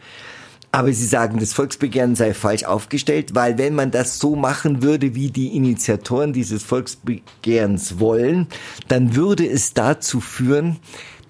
[0.77, 5.15] Aber Sie sagen, das Volksbegehren sei falsch aufgestellt, weil wenn man das so machen würde,
[5.15, 8.47] wie die Initiatoren dieses Volksbegehrens wollen,
[8.87, 10.77] dann würde es dazu führen,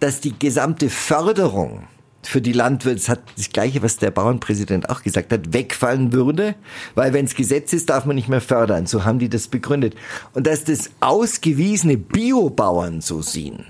[0.00, 1.84] dass die gesamte Förderung
[2.24, 6.56] für die Landwirte, das hat das Gleiche, was der Bauernpräsident auch gesagt hat, wegfallen würde,
[6.96, 8.86] weil wenn es Gesetz ist, darf man nicht mehr fördern.
[8.86, 9.94] So haben die das begründet.
[10.32, 13.64] Und dass das ausgewiesene Biobauern so sehen,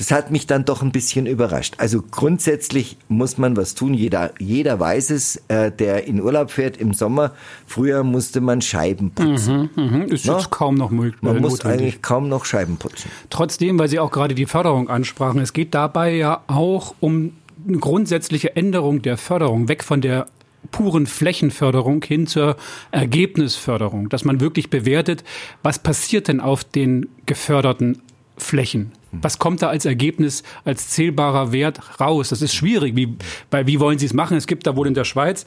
[0.00, 1.74] das hat mich dann doch ein bisschen überrascht.
[1.76, 3.92] Also grundsätzlich muss man was tun.
[3.92, 7.32] Jeder, jeder weiß es, äh, der in Urlaub fährt im Sommer.
[7.66, 9.68] Früher musste man Scheiben putzen.
[9.76, 10.04] Mhm, mh.
[10.06, 10.38] Ist no?
[10.38, 11.20] jetzt kaum noch möglich.
[11.20, 13.10] Man muss eigentlich kaum noch Scheiben putzen.
[13.28, 17.32] Trotzdem, weil Sie auch gerade die Förderung ansprachen, es geht dabei ja auch um
[17.68, 20.28] eine grundsätzliche Änderung der Förderung, weg von der
[20.70, 22.56] puren Flächenförderung hin zur
[22.90, 25.24] Ergebnisförderung, dass man wirklich bewertet,
[25.62, 28.00] was passiert denn auf den geförderten
[28.42, 28.92] Flächen.
[29.12, 32.28] Was kommt da als Ergebnis, als zählbarer Wert raus?
[32.28, 32.94] Das ist schwierig.
[32.94, 33.16] Wie,
[33.50, 34.36] weil wie wollen Sie es machen?
[34.36, 35.46] Es gibt da wohl in der Schweiz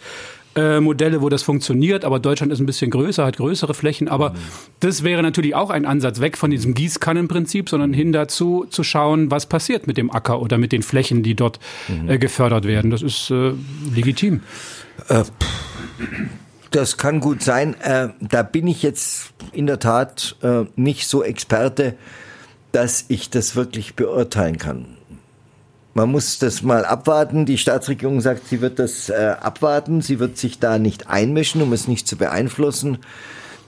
[0.56, 4.08] äh, Modelle, wo das funktioniert, aber Deutschland ist ein bisschen größer, hat größere Flächen.
[4.08, 4.38] Aber mhm.
[4.82, 9.32] das wäre natürlich auch ein Ansatz weg von diesem Gießkannenprinzip, sondern hin dazu zu schauen,
[9.32, 12.10] was passiert mit dem Acker oder mit den Flächen, die dort mhm.
[12.10, 12.92] äh, gefördert werden.
[12.92, 13.54] Das ist äh,
[13.94, 14.42] legitim.
[15.10, 15.24] Äh,
[16.72, 17.76] das kann gut sein.
[17.82, 21.96] Äh, da bin ich jetzt in der Tat äh, nicht so Experte
[22.74, 24.98] dass ich das wirklich beurteilen kann.
[25.94, 27.46] Man muss das mal abwarten.
[27.46, 30.02] Die Staatsregierung sagt, sie wird das äh, abwarten.
[30.02, 32.98] Sie wird sich da nicht einmischen, um es nicht zu beeinflussen.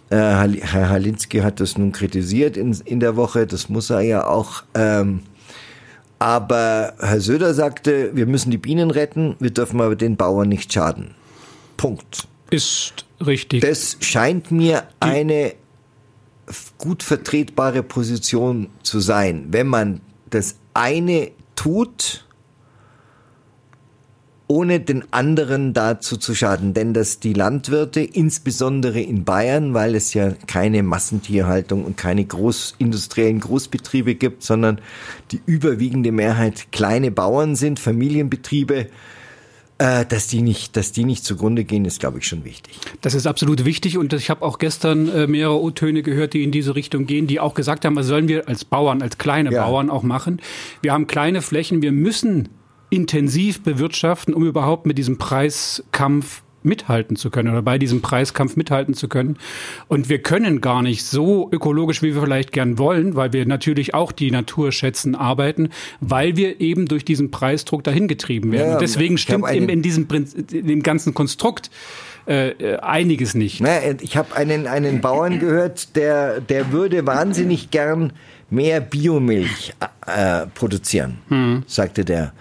[0.09, 3.45] Äh, Herr Halinski hat das nun kritisiert in, in der Woche.
[3.45, 4.63] Das muss er ja auch.
[4.73, 5.21] Ähm,
[6.17, 10.73] aber Herr Söder sagte, wir müssen die Bienen retten, wir dürfen aber den Bauern nicht
[10.73, 11.13] schaden.
[11.77, 12.27] Punkt.
[12.49, 13.61] Ist richtig.
[13.61, 15.53] Das scheint mir eine
[16.77, 22.25] gut vertretbare Position zu sein, wenn man das eine tut,
[24.47, 26.73] ohne den anderen dazu zu schaden.
[26.73, 33.39] Denn dass die Landwirte, insbesondere in Bayern, weil es ja keine Massentierhaltung und keine großindustriellen
[33.39, 34.79] Großbetriebe gibt, sondern
[35.31, 38.87] die überwiegende Mehrheit kleine Bauern sind, Familienbetriebe,
[39.77, 42.79] dass die nicht, dass die nicht zugrunde gehen, ist, glaube ich, schon wichtig.
[43.01, 46.51] Das ist absolut wichtig und ich habe auch gestern äh, mehrere O-Töne gehört, die in
[46.51, 49.65] diese Richtung gehen, die auch gesagt haben, was sollen wir als Bauern, als kleine ja.
[49.65, 50.41] Bauern auch machen.
[50.81, 52.47] Wir haben kleine Flächen, wir müssen
[52.89, 58.93] intensiv bewirtschaften, um überhaupt mit diesem Preiskampf mithalten zu können oder bei diesem Preiskampf mithalten
[58.93, 59.37] zu können.
[59.87, 63.93] Und wir können gar nicht so ökologisch, wie wir vielleicht gern wollen, weil wir natürlich
[63.93, 65.69] auch die Natur schätzen, arbeiten,
[66.01, 68.73] weil wir eben durch diesen Preisdruck dahin getrieben werden.
[68.73, 70.07] Ja, deswegen stimmt eben in diesem
[70.51, 71.69] in dem ganzen Konstrukt
[72.27, 73.61] äh, äh, einiges nicht.
[73.61, 78.13] Na, ich habe einen, einen Bauern gehört, der, der würde wahnsinnig gern
[78.49, 79.73] mehr Biomilch
[80.07, 81.63] äh, produzieren, hm.
[81.67, 82.33] sagte der.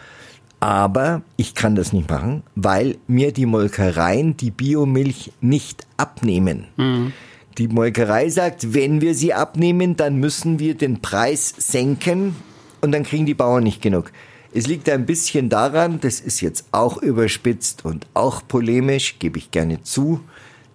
[0.64, 6.68] Aber ich kann das nicht machen, weil mir die Molkereien die Biomilch nicht abnehmen.
[6.78, 7.12] Mhm.
[7.58, 12.34] Die Molkerei sagt, wenn wir sie abnehmen, dann müssen wir den Preis senken
[12.80, 14.10] und dann kriegen die Bauern nicht genug.
[14.54, 19.50] Es liegt ein bisschen daran, das ist jetzt auch überspitzt und auch polemisch, gebe ich
[19.50, 20.20] gerne zu,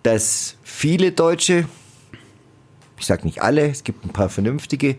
[0.04, 1.66] dass viele Deutsche,
[3.00, 4.98] ich sage nicht alle, es gibt ein paar vernünftige,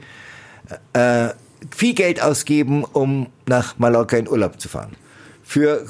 [0.95, 1.29] äh,
[1.75, 4.93] viel Geld ausgeben, um nach Mallorca in Urlaub zu fahren.
[5.43, 5.87] Für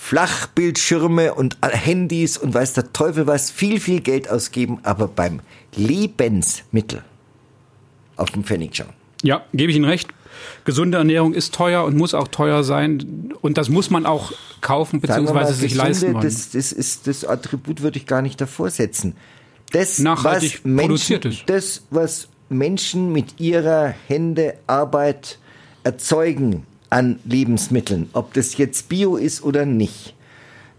[0.00, 5.40] Flachbildschirme und Handys und weiß der Teufel was, viel, viel Geld ausgeben, aber beim
[5.74, 7.02] Lebensmittel
[8.16, 8.92] auf dem Pfennig schauen.
[9.22, 10.08] Ja, gebe ich Ihnen recht.
[10.64, 13.32] Gesunde Ernährung ist teuer und muss auch teuer sein.
[13.40, 15.52] Und das muss man auch kaufen bzw.
[15.52, 16.14] sich leisten.
[16.20, 19.14] Das, das, ist, das Attribut würde ich gar nicht davor setzen.
[19.72, 21.42] Das, Nachhaltig was Menschen, produziert ist.
[21.46, 25.38] Das, was Menschen mit ihrer Hände Arbeit
[25.84, 30.14] erzeugen an Lebensmitteln, ob das jetzt Bio ist oder nicht.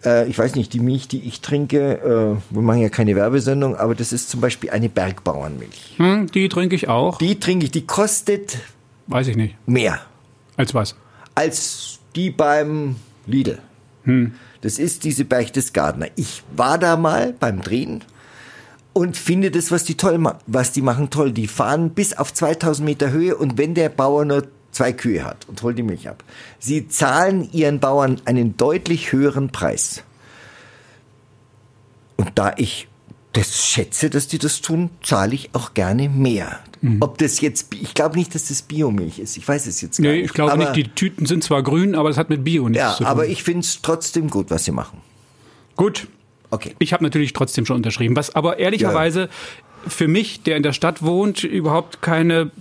[0.06, 3.76] Äh, ich weiß nicht, die Milch, die ich trinke, äh, wir machen ja keine Werbesendung,
[3.76, 5.96] aber das ist zum Beispiel eine Bergbauernmilch.
[5.98, 7.18] Hm, die trinke ich auch.
[7.18, 8.58] Die trinke ich, die kostet.
[9.08, 9.56] Weiß ich nicht.
[9.66, 10.00] Mehr.
[10.56, 10.96] Als was?
[11.36, 13.60] Als die beim Lidl.
[14.04, 14.34] Hm.
[14.62, 16.08] Das ist diese Berchtesgadener.
[16.16, 18.04] Ich war da mal beim Drehen
[18.94, 21.32] und finde das, was die toll, was die machen, toll.
[21.32, 25.48] Die fahren bis auf 2000 Meter Höhe und wenn der Bauer nur zwei Kühe hat
[25.48, 26.24] und holt die Milch ab.
[26.60, 30.04] Sie zahlen ihren Bauern einen deutlich höheren Preis.
[32.18, 32.88] Und da ich
[33.34, 36.60] das schätze, dass die das tun, zahle ich auch gerne mehr.
[36.82, 36.98] Mhm.
[37.02, 39.38] Ob das jetzt, ich glaube nicht, dass das Biomilch ist.
[39.38, 40.26] Ich weiß es jetzt gar nee, nicht.
[40.26, 42.92] Ich glaube nicht, die Tüten sind zwar grün, aber es hat mit Bio nichts ja,
[42.92, 43.08] zu tun.
[43.08, 45.02] Aber ich finde es trotzdem gut, was sie machen.
[45.76, 46.08] Gut.
[46.54, 46.76] Okay.
[46.80, 48.16] Ich habe natürlich trotzdem schon unterschrieben.
[48.16, 49.28] Was aber ehrlicherweise ja.
[49.88, 52.52] für mich, der in der Stadt wohnt, überhaupt keine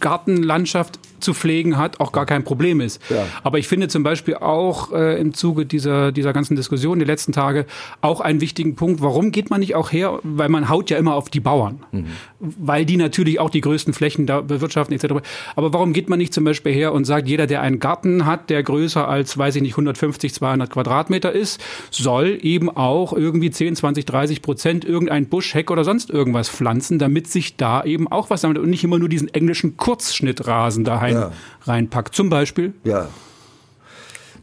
[0.00, 3.00] Gartenlandschaft zu pflegen hat, auch gar kein Problem ist.
[3.10, 3.26] Ja.
[3.42, 7.32] Aber ich finde zum Beispiel auch äh, im Zuge dieser, dieser ganzen Diskussion die letzten
[7.32, 7.66] Tage
[8.00, 11.14] auch einen wichtigen Punkt, warum geht man nicht auch her, weil man haut ja immer
[11.14, 12.06] auf die Bauern, mhm.
[12.38, 15.22] weil die natürlich auch die größten Flächen da bewirtschaften etc.
[15.54, 18.50] Aber warum geht man nicht zum Beispiel her und sagt, jeder, der einen Garten hat,
[18.50, 23.76] der größer als, weiß ich nicht, 150, 200 Quadratmeter ist, soll eben auch irgendwie 10,
[23.76, 28.30] 20, 30 Prozent irgendein Busch, Heck oder sonst irgendwas pflanzen, damit sich da eben auch
[28.30, 31.32] was sammelt und nicht immer nur diesen englischen Kurzschnittrasen da rein, ja.
[31.64, 32.14] reinpackt.
[32.14, 32.74] Zum Beispiel.
[32.84, 33.08] Ja.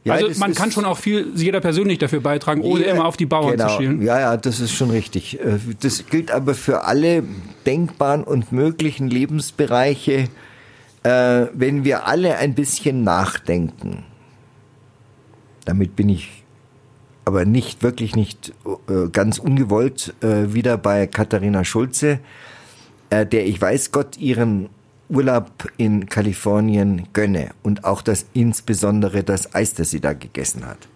[0.04, 3.16] Ja, also man kann schon auch viel jeder persönlich dafür beitragen, ohne jeder, immer auf
[3.16, 3.70] die Bauern genau.
[3.70, 4.02] zu schielen.
[4.02, 5.40] Ja, ja, das ist schon richtig.
[5.40, 7.24] Äh, das gilt aber für alle
[7.66, 10.28] denkbaren und möglichen Lebensbereiche,
[11.04, 14.04] äh, wenn wir alle ein bisschen nachdenken.
[15.64, 16.44] Damit bin ich
[17.24, 18.52] aber nicht wirklich nicht
[18.90, 22.20] äh, ganz ungewollt wieder bei Katharina Schulze,
[23.10, 24.68] der ich weiß Gott ihren
[25.10, 30.88] Urlaub in Kalifornien gönne und auch das insbesondere das Eis, das sie da gegessen hat.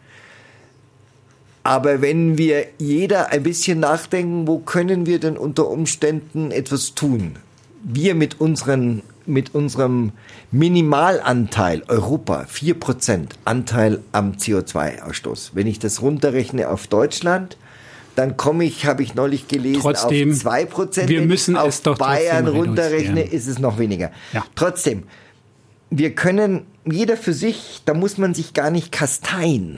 [1.63, 7.35] Aber wenn wir jeder ein bisschen nachdenken, wo können wir denn unter Umständen etwas tun?
[7.83, 10.13] Wir mit unseren mit unserem
[10.51, 15.51] Minimalanteil Europa 4% Anteil am CO2-Ausstoß.
[15.53, 17.57] Wenn ich das runterrechne auf Deutschland,
[18.17, 21.07] dann komme ich, habe ich neulich gelesen, trotzdem, auf 2%.
[21.07, 24.11] Wir müssen ich es doch Bayern runterrechne, ist es noch weniger.
[24.33, 24.43] Ja.
[24.55, 25.03] Trotzdem,
[25.91, 29.77] wir können, jeder für sich, da muss man sich gar nicht kasteien.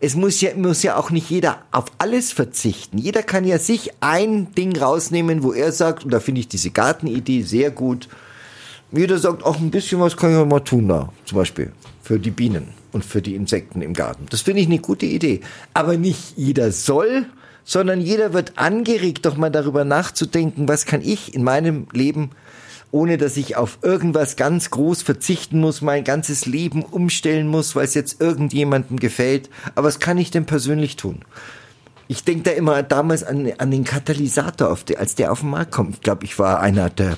[0.00, 2.98] Es muss ja, muss ja auch nicht jeder auf alles verzichten.
[2.98, 6.70] Jeder kann ja sich ein Ding rausnehmen, wo er sagt, und da finde ich diese
[6.70, 8.08] Gartenidee sehr gut.
[8.92, 11.72] Jeder sagt, auch ein bisschen was kann ich mal tun da, zum Beispiel
[12.02, 14.26] für die Bienen und für die Insekten im Garten.
[14.30, 15.40] Das finde ich eine gute Idee.
[15.74, 17.26] Aber nicht jeder soll,
[17.64, 22.30] sondern jeder wird angeregt, doch mal darüber nachzudenken, was kann ich in meinem Leben,
[22.90, 27.84] ohne dass ich auf irgendwas ganz groß verzichten muss, mein ganzes Leben umstellen muss, weil
[27.84, 29.50] es jetzt irgendjemandem gefällt.
[29.76, 31.20] Aber was kann ich denn persönlich tun?
[32.08, 35.70] Ich denke da immer damals an, an den Katalysator, die, als der auf den Markt
[35.70, 35.94] kommt.
[35.94, 37.16] Ich glaube, ich war einer der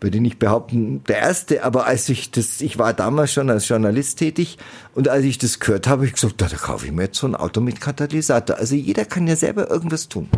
[0.00, 4.18] würde nicht behaupten, der erste, aber als ich das, ich war damals schon als Journalist
[4.18, 4.58] tätig
[4.94, 7.26] und als ich das gehört habe, ich gesagt, da, da kaufe ich mir jetzt so
[7.26, 8.56] ein Auto mit Katalysator.
[8.56, 10.28] Also jeder kann ja selber irgendwas tun.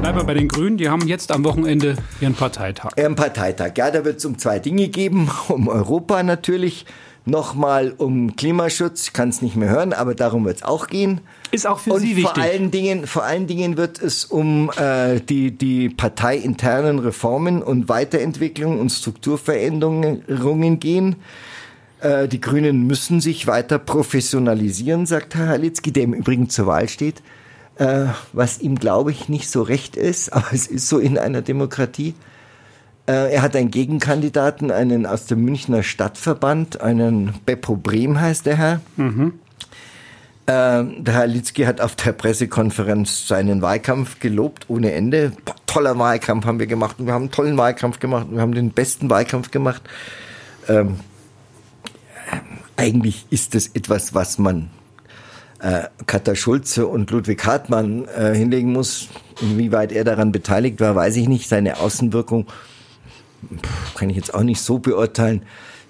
[0.00, 2.90] Bleiben wir bei den Grünen, die haben jetzt am Wochenende ihren Parteitag.
[2.96, 6.86] Ihren Parteitag, ja, da wird es um zwei Dinge geben, um Europa natürlich
[7.24, 11.20] nochmal um Klimaschutz, ich kann es nicht mehr hören, aber darum wird es auch gehen.
[11.54, 12.34] Ist auch für und Sie wichtig.
[12.34, 17.88] Vor allen Dingen, vor allen Dingen wird es um äh, die, die parteiinternen Reformen und
[17.88, 21.16] Weiterentwicklung und Strukturveränderungen gehen.
[22.00, 26.88] Äh, die Grünen müssen sich weiter professionalisieren, sagt Herr Halitzky, der im Übrigen zur Wahl
[26.88, 27.22] steht.
[27.76, 31.40] Äh, was ihm, glaube ich, nicht so recht ist, aber es ist so in einer
[31.40, 32.14] Demokratie.
[33.06, 38.56] Äh, er hat einen Gegenkandidaten, einen aus dem Münchner Stadtverband, einen Beppo Brehm heißt der
[38.56, 38.80] Herr.
[38.96, 39.34] Mhm.
[40.46, 45.32] Äh, der Herr Litzki hat auf der Pressekonferenz seinen Wahlkampf gelobt ohne Ende.
[45.66, 48.54] Toller Wahlkampf haben wir gemacht und wir haben einen tollen Wahlkampf gemacht und wir haben
[48.54, 49.82] den besten Wahlkampf gemacht.
[50.68, 51.00] Ähm,
[52.76, 54.68] eigentlich ist das etwas, was man
[55.60, 59.08] äh, Katha Schulze und Ludwig Hartmann äh, hinlegen muss.
[59.40, 61.48] Inwieweit er daran beteiligt war, weiß ich nicht.
[61.48, 62.46] Seine Außenwirkung
[63.94, 65.42] kann ich jetzt auch nicht so beurteilen.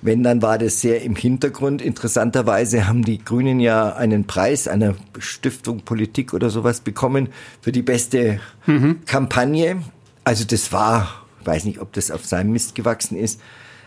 [0.04, 1.80] Wenn, dann war das sehr im Hintergrund.
[1.80, 7.30] Interessanterweise haben die Grünen ja einen Preis einer Stiftung Politik oder sowas bekommen
[7.62, 9.00] für die beste mhm.
[9.06, 9.82] Kampagne.
[10.22, 13.40] Also das war, ich weiß nicht, ob das auf seinem Mist gewachsen ist,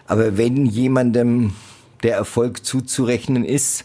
[0.07, 1.53] aber wenn jemandem
[2.01, 3.83] der Erfolg zuzurechnen ist,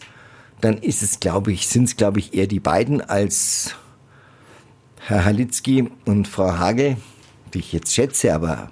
[0.59, 3.75] dann ist es, glaube ich, sind es, glaube ich, eher die beiden als
[5.01, 6.97] Herr Halitzky und Frau Hagel,
[7.53, 8.71] die ich jetzt schätze, aber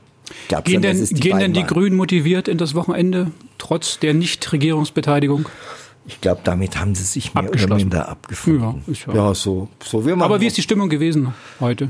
[0.63, 5.47] Gehen, denn, gehen denn die Grünen motiviert in das Wochenende, trotz der Nichtregierungsbeteiligung?
[6.05, 8.83] Ich glaube, damit haben sie sich mehr oder minder abgefunden.
[8.87, 9.27] Ja, ja.
[9.27, 11.89] ja so, so wie Aber wie ist die Stimmung gewesen heute?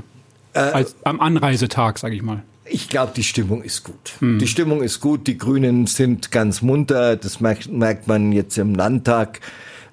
[0.54, 2.44] Äh, Als, am Anreisetag, sage ich mal.
[2.66, 4.14] Ich glaube, die Stimmung ist gut.
[4.20, 4.40] Hm.
[4.40, 5.28] Die Stimmung ist gut.
[5.28, 7.16] Die Grünen sind ganz munter.
[7.16, 9.40] Das merkt, merkt man jetzt im Landtag.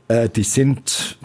[0.09, 1.19] Äh, die sind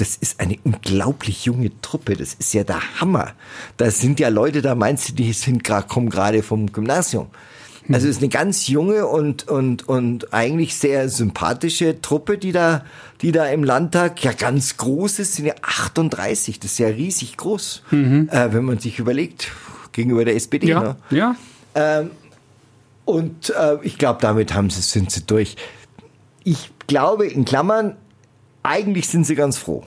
[0.00, 2.16] das ist eine unglaublich junge Truppe.
[2.16, 3.32] Das ist ja der Hammer.
[3.76, 7.28] Da sind ja Leute, da meinst du, die sind grad, kommen gerade vom Gymnasium.
[7.92, 12.84] Also es ist eine ganz junge und, und, und eigentlich sehr sympathische Truppe, die da,
[13.20, 16.60] die da im Landtag ja ganz groß ist, sind ja 38.
[16.60, 18.28] Das ist ja riesig groß, mhm.
[18.30, 19.50] äh, wenn man sich überlegt,
[19.92, 20.68] gegenüber der SPD.
[20.68, 20.96] Ja, ne?
[21.10, 21.36] ja.
[21.74, 22.10] Ähm,
[23.04, 25.56] und äh, ich glaube, damit haben sie, sind sie durch.
[26.44, 27.96] Ich glaube, in Klammern,
[28.62, 29.84] eigentlich sind sie ganz froh.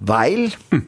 [0.00, 0.86] Weil, hm.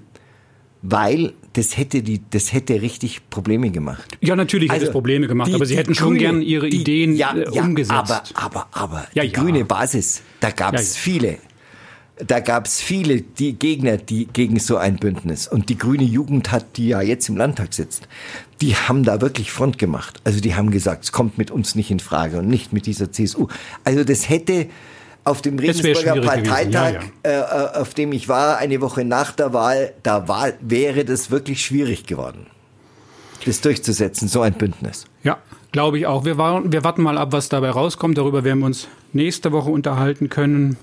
[0.82, 4.18] weil das hätte die, das hätte richtig Probleme gemacht.
[4.20, 6.80] Ja, natürlich hätte es also, Probleme gemacht, die, aber sie hätten schon gern ihre die,
[6.82, 7.92] Ideen ja, äh, ja, umgesetzt.
[7.92, 11.38] Aber, aber, aber ja, die grüne Basis, da gab es viele.
[12.26, 15.48] Da gab es viele die Gegner, die gegen so ein Bündnis.
[15.48, 18.06] Und die grüne Jugend hat, die ja jetzt im Landtag sitzt,
[18.60, 20.20] die haben da wirklich Front gemacht.
[20.24, 23.10] Also die haben gesagt, es kommt mit uns nicht in Frage und nicht mit dieser
[23.10, 23.48] CSU.
[23.84, 24.66] Also das hätte,
[25.24, 26.92] auf dem Regensburger Parteitag,
[27.24, 27.72] ja, ja.
[27.74, 31.64] Äh, auf dem ich war, eine Woche nach der Wahl, da war, wäre das wirklich
[31.64, 32.46] schwierig geworden,
[33.44, 35.06] das durchzusetzen, so ein Bündnis.
[35.22, 35.38] Ja,
[35.72, 36.24] glaube ich auch.
[36.24, 38.16] Wir, waren, wir warten mal ab, was dabei rauskommt.
[38.16, 40.76] Darüber werden wir uns nächste Woche unterhalten können.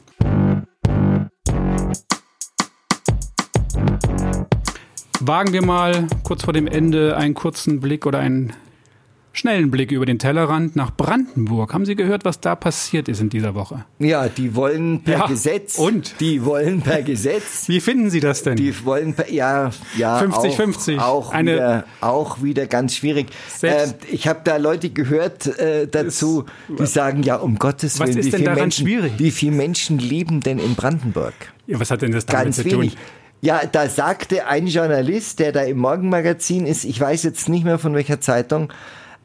[5.19, 8.53] Wagen wir mal kurz vor dem Ende einen kurzen Blick oder einen
[9.37, 11.73] schnellen Blick über den Tellerrand nach Brandenburg.
[11.73, 13.85] Haben Sie gehört, was da passiert ist in dieser Woche?
[13.99, 15.77] Ja, die wollen per ja, Gesetz.
[15.77, 16.19] Und?
[16.19, 17.63] Die wollen per Gesetz.
[17.67, 18.55] Wie finden Sie das denn?
[18.55, 20.19] Die wollen per, ja, ja.
[20.19, 20.97] 50-50.
[20.97, 23.27] Auch, auch, Eine wieder, auch wieder ganz schwierig.
[23.61, 28.17] Äh, ich habe da Leute gehört äh, dazu, ist, die sagen, ja, um Gottes Willen,
[28.17, 31.33] wie viele, Menschen, wie viele Menschen leben denn in Brandenburg?
[31.67, 32.93] Ja, was hat denn das damit ganz zu wenig.
[32.93, 33.01] tun?
[33.41, 37.77] Ja, da sagte ein Journalist, der da im Morgenmagazin ist, ich weiß jetzt nicht mehr
[37.77, 38.73] von welcher Zeitung,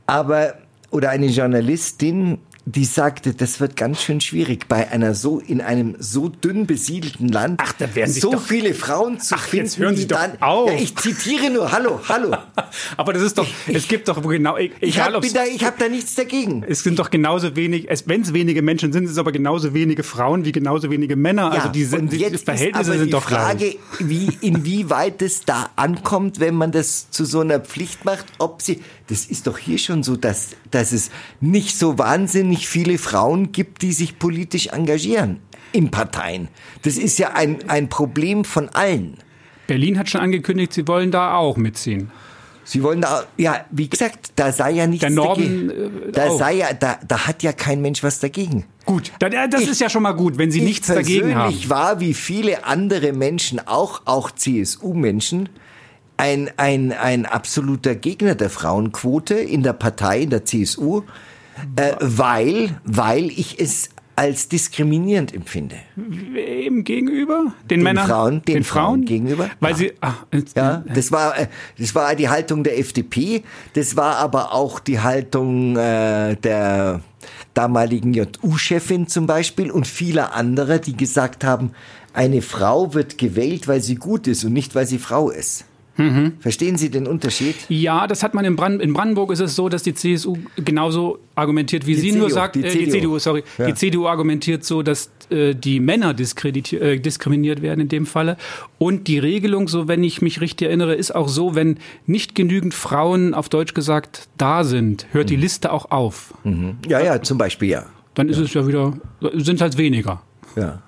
[0.07, 0.55] aber,
[0.91, 5.97] oder eine Journalistin, die sagte, das wird ganz schön schwierig bei einer so in einem
[5.99, 7.61] so dünn besiedelten Land.
[7.63, 9.67] Ach, da werden so doch, viele Frauen zu ach, finden.
[9.67, 10.71] Jetzt hören Sie doch dann, auf.
[10.71, 11.73] Ja, ich zitiere nur.
[11.73, 12.37] Hallo, hallo.
[12.97, 13.47] aber das ist doch.
[13.67, 14.57] Es gibt doch genau.
[14.57, 16.65] Egal, ich habe da, ich hab da nichts dagegen.
[16.67, 17.89] Es sind doch genauso wenig.
[18.07, 21.53] Wenn es wenige Menschen sind, sind es aber genauso wenige Frauen wie genauso wenige Männer.
[21.53, 23.57] Ja, also die, sind, die Verhältnisse sind doch klar.
[23.57, 28.27] Die Frage, wie inwieweit es da ankommt, wenn man das zu so einer Pflicht macht,
[28.39, 28.81] ob sie.
[29.09, 33.83] Das ist doch hier schon so, dass dass es nicht so wahnsinnig viele Frauen gibt,
[33.83, 35.41] die sich politisch engagieren
[35.73, 36.49] in Parteien.
[36.83, 39.19] Das ist ja ein, ein Problem von allen.
[39.67, 42.11] Berlin hat schon angekündigt, sie wollen da auch mitziehen.
[42.65, 46.09] Sie wollen da, ja, wie gesagt, da sei ja nichts Der Norden, dagegen.
[46.09, 46.39] Äh, da auch.
[46.39, 48.65] sei ja, da, da hat ja kein Mensch was dagegen.
[48.85, 51.53] Gut, das ich, ist ja schon mal gut, wenn Sie nichts dagegen haben.
[51.53, 55.49] Ich war wie viele andere Menschen, auch, auch CSU-Menschen,
[56.17, 61.03] ein, ein, ein absoluter Gegner der Frauenquote in der Partei, in der CSU.
[61.77, 65.77] Äh, weil, weil ich es als diskriminierend empfinde.
[65.97, 67.55] Wem gegenüber?
[67.63, 68.07] Den, den Männern?
[68.07, 68.85] Frauen, den, den Frauen?
[68.85, 69.05] Frauen?
[69.05, 69.51] gegenüber?
[69.61, 69.77] Weil ja.
[69.77, 71.47] sie, ach, ja, das war, äh,
[71.79, 73.43] das war die Haltung der FDP.
[73.73, 77.01] Das war aber auch die Haltung äh, der
[77.55, 81.73] damaligen JU-Chefin zum Beispiel und vieler anderer, die gesagt haben,
[82.13, 85.65] eine Frau wird gewählt, weil sie gut ist und nicht, weil sie Frau ist.
[85.97, 86.35] Mhm.
[86.41, 87.55] Verstehen Sie den Unterschied?
[87.69, 91.19] Ja, das hat man in, Brand in Brandenburg ist es so, dass die CSU genauso
[91.35, 93.67] argumentiert, wie die Sie CDU, nur sagt, die, äh, die CDU, sorry, ja.
[93.67, 98.37] die CDU argumentiert so, dass äh, die Männer äh, diskriminiert werden in dem Falle.
[98.79, 102.75] Und die Regelung, so wenn ich mich richtig erinnere, ist auch so, wenn nicht genügend
[102.75, 105.29] Frauen, auf Deutsch gesagt, da sind, hört mhm.
[105.29, 106.35] die Liste auch auf.
[106.45, 106.79] Mhm.
[106.89, 107.87] Ja, ja, zum Beispiel, ja.
[108.15, 108.45] Dann ist ja.
[108.45, 108.95] es ja wieder,
[109.35, 110.23] sind halt weniger.
[110.57, 110.83] Ja.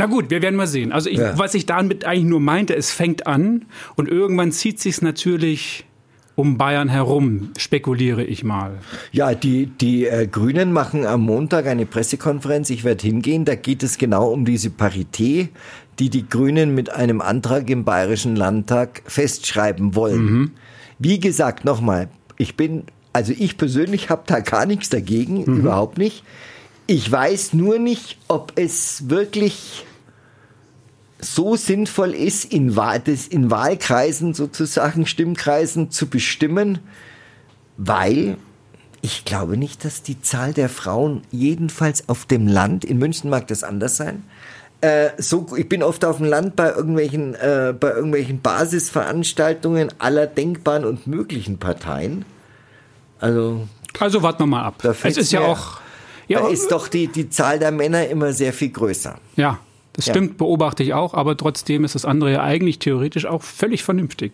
[0.00, 0.92] Na gut, wir werden mal sehen.
[0.92, 1.38] Also ich, ja.
[1.38, 5.84] was ich damit eigentlich nur meinte, es fängt an und irgendwann zieht sich natürlich
[6.36, 8.78] um Bayern herum, spekuliere ich mal.
[9.12, 12.70] Ja, die, die äh, Grünen machen am Montag eine Pressekonferenz.
[12.70, 13.44] Ich werde hingehen.
[13.44, 15.50] Da geht es genau um diese Parität,
[15.98, 20.24] die die Grünen mit einem Antrag im Bayerischen Landtag festschreiben wollen.
[20.24, 20.50] Mhm.
[20.98, 22.08] Wie gesagt, nochmal,
[22.38, 25.58] ich bin, also ich persönlich habe da gar nichts dagegen, mhm.
[25.58, 26.24] überhaupt nicht.
[26.86, 29.84] Ich weiß nur nicht, ob es wirklich
[31.22, 36.78] so sinnvoll ist, in, Wahl, das in Wahlkreisen sozusagen, Stimmkreisen zu bestimmen,
[37.76, 38.36] weil
[39.02, 43.46] ich glaube nicht, dass die Zahl der Frauen, jedenfalls auf dem Land, in München mag
[43.48, 44.24] das anders sein,
[44.82, 50.26] äh, so, ich bin oft auf dem Land bei irgendwelchen, äh, bei irgendwelchen Basisveranstaltungen aller
[50.26, 52.24] denkbaren und möglichen Parteien.
[53.20, 53.68] Also,
[53.98, 54.82] also warten wir mal ab.
[55.02, 55.80] Es ist ja auch.
[56.28, 59.18] Ja, da ist doch die, die Zahl der Männer immer sehr viel größer.
[59.36, 59.58] Ja,
[60.00, 60.14] das ja.
[60.14, 64.32] stimmt, beobachte ich auch, aber trotzdem ist das andere ja eigentlich theoretisch auch völlig vernünftig.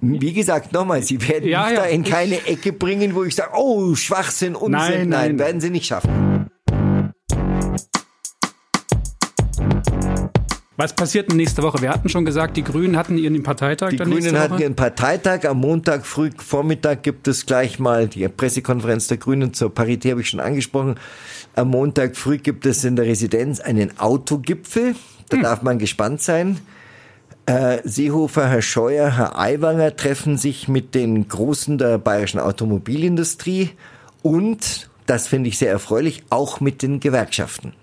[0.00, 3.34] Wie gesagt, nochmal, Sie werden ja, mich ja, da in keine Ecke bringen, wo ich
[3.34, 4.70] sage, oh, Schwachsinn, Unsinn.
[4.70, 6.33] Nein, nein, nein, werden Sie nicht schaffen.
[10.76, 11.80] Was passiert denn nächste Woche?
[11.82, 13.90] Wir hatten schon gesagt, die Grünen hatten ihren Parteitag.
[13.90, 15.44] Die Grünen hatten ihren Parteitag.
[15.44, 20.22] Am Montag früh Vormittag gibt es gleich mal die Pressekonferenz der Grünen zur Parität, habe
[20.22, 20.96] ich schon angesprochen.
[21.54, 24.96] Am Montag früh gibt es in der Residenz einen Autogipfel.
[25.28, 25.42] Da hm.
[25.44, 26.58] darf man gespannt sein.
[27.46, 33.70] Äh, Seehofer, Herr Scheuer, Herr Aiwanger treffen sich mit den Großen der bayerischen Automobilindustrie
[34.22, 37.74] und, das finde ich sehr erfreulich, auch mit den Gewerkschaften.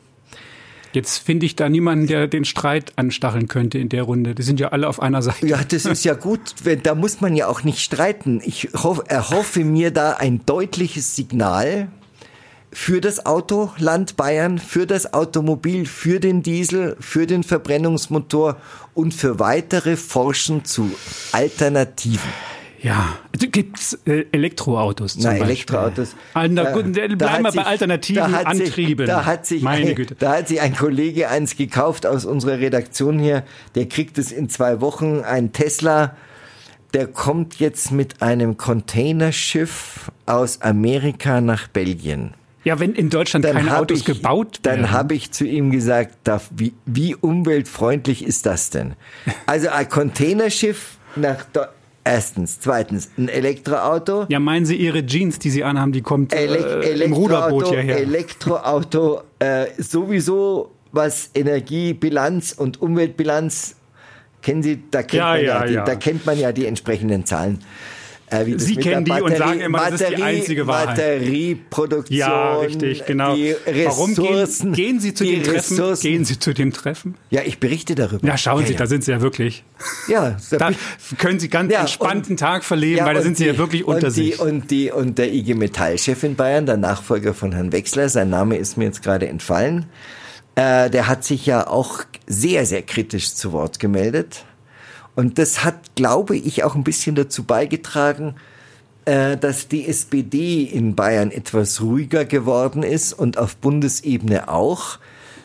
[0.93, 4.35] Jetzt finde ich da niemanden, der den Streit anstacheln könnte in der Runde.
[4.35, 5.47] Die sind ja alle auf einer Seite.
[5.47, 6.55] Ja, das ist ja gut.
[6.83, 8.41] Da muss man ja auch nicht streiten.
[8.43, 11.87] Ich erhoffe mir da ein deutliches Signal
[12.73, 18.57] für das Autoland Bayern, für das Automobil, für den Diesel, für den Verbrennungsmotor
[18.93, 20.91] und für weitere Forschen zu
[21.31, 22.29] Alternativen.
[22.81, 25.47] Ja, gibt's äh, Elektroautos zum Na, Beispiel?
[25.47, 26.15] Elektroautos.
[26.33, 29.05] Ah, na, gut, bleiben wir bei alternativen da Antrieben.
[29.05, 30.15] Sich, da, hat sich Meine ein, Güte.
[30.17, 33.43] da hat sich ein Kollege eins gekauft aus unserer Redaktion hier.
[33.75, 35.21] Der kriegt es in zwei Wochen.
[35.21, 36.15] Ein Tesla.
[36.95, 42.33] Der kommt jetzt mit einem Containerschiff aus Amerika nach Belgien.
[42.63, 44.81] Ja, wenn in Deutschland dann keine Autos ich, gebaut werden.
[44.83, 48.95] Dann habe ich zu ihm gesagt, da, wie, wie umweltfreundlich ist das denn?
[49.45, 52.59] Also ein Containerschiff nach Deutschland Erstens.
[52.59, 54.25] Zweitens, ein Elektroauto.
[54.29, 56.45] Ja, meinen Sie Ihre Jeans, die Sie anhaben, die kommt äh,
[57.03, 57.97] im Ruderboot hierher?
[57.97, 63.75] Elektroauto, äh, sowieso was Energiebilanz und Umweltbilanz
[64.41, 67.25] kennen Sie, da kennt, ja, man, ja, ja die, da kennt man ja die entsprechenden
[67.25, 67.59] Zahlen.
[68.31, 70.95] Äh, Sie kennen die und sagen immer, Batterie, das ist die einzige Wahrheit.
[70.95, 72.17] Batterieproduktion.
[72.17, 73.35] Ja, richtig, genau.
[73.35, 75.75] Die Ressourcen, Warum gehen, gehen Sie zu dem Treffen?
[75.77, 76.01] Ressourcen.
[76.01, 77.15] Gehen Sie zu dem Treffen?
[77.29, 78.25] Ja, ich berichte darüber.
[78.25, 78.79] Ja, schauen ja, Sie, ja.
[78.79, 79.65] da sind Sie ja wirklich.
[80.07, 80.71] Ja, da
[81.17, 83.83] können Sie ganz ja, entspannten und, Tag verleben, weil da sind Sie die, ja wirklich
[83.83, 84.37] unter und sich.
[84.37, 88.29] Die, und, die, und der IG Metall-Chef in Bayern, der Nachfolger von Herrn Wechsler, sein
[88.29, 89.87] Name ist mir jetzt gerade entfallen,
[90.55, 94.45] äh, der hat sich ja auch sehr, sehr kritisch zu Wort gemeldet.
[95.21, 98.33] Und das hat, glaube ich, auch ein bisschen dazu beigetragen,
[99.05, 104.97] äh, dass die SPD in Bayern etwas ruhiger geworden ist und auf Bundesebene auch,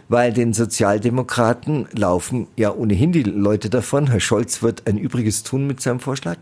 [0.09, 4.07] weil den Sozialdemokraten laufen ja ohnehin die Leute davon.
[4.07, 6.39] Herr Scholz wird ein Übriges tun mit seinem Vorschlag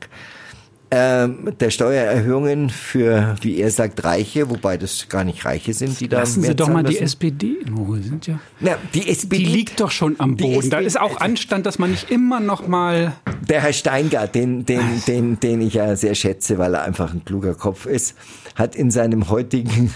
[0.96, 6.06] ähm, der Steuererhöhungen für, wie er sagt, Reiche, wobei das gar nicht Reiche sind, die
[6.06, 6.98] da Lassen mehr Sie doch mal müssen.
[6.98, 8.38] die SPD in Ruhe, sind ja.
[8.60, 9.38] Na, die SPD.
[9.38, 10.70] Die liegt doch schon am Boden.
[10.70, 13.12] Da ist auch Anstand, dass man nicht immer noch mal.
[13.48, 17.24] Der Herr Steingart, den, den, den, den ich ja sehr schätze, weil er einfach ein
[17.24, 18.14] kluger Kopf ist,
[18.54, 19.92] hat in seinem heutigen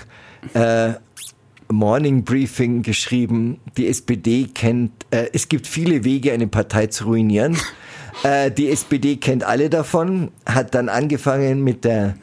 [0.54, 0.94] äh,
[1.70, 7.56] Morning Briefing geschrieben, die SPD kennt, äh, es gibt viele Wege, eine Partei zu ruinieren.
[8.22, 12.16] Äh, die SPD kennt alle davon, hat dann angefangen mit der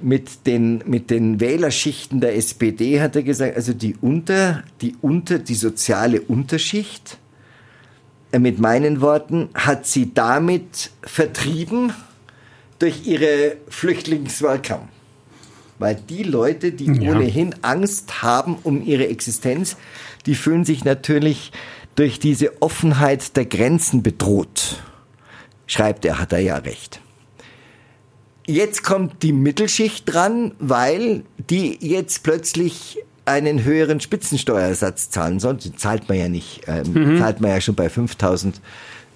[0.00, 5.40] mit den, mit den Wählerschichten der SPD, hat er gesagt, also die unter, die unter,
[5.40, 7.18] die soziale Unterschicht,
[8.32, 11.92] äh, mit meinen Worten, hat sie damit vertrieben
[12.78, 14.88] durch ihre Flüchtlingswahlkampf.
[15.78, 17.12] Weil die Leute, die ja.
[17.12, 19.76] ohnehin Angst haben um ihre Existenz,
[20.24, 21.52] die fühlen sich natürlich
[21.96, 24.82] durch diese Offenheit der Grenzen bedroht
[25.66, 27.00] schreibt er, hat er ja recht.
[28.46, 35.56] Jetzt kommt die Mittelschicht dran, weil die jetzt plötzlich einen höheren Spitzensteuersatz zahlen soll.
[35.56, 37.18] Die zahlt man ja nicht, ähm, mhm.
[37.18, 38.60] zahlt man ja schon bei 5000,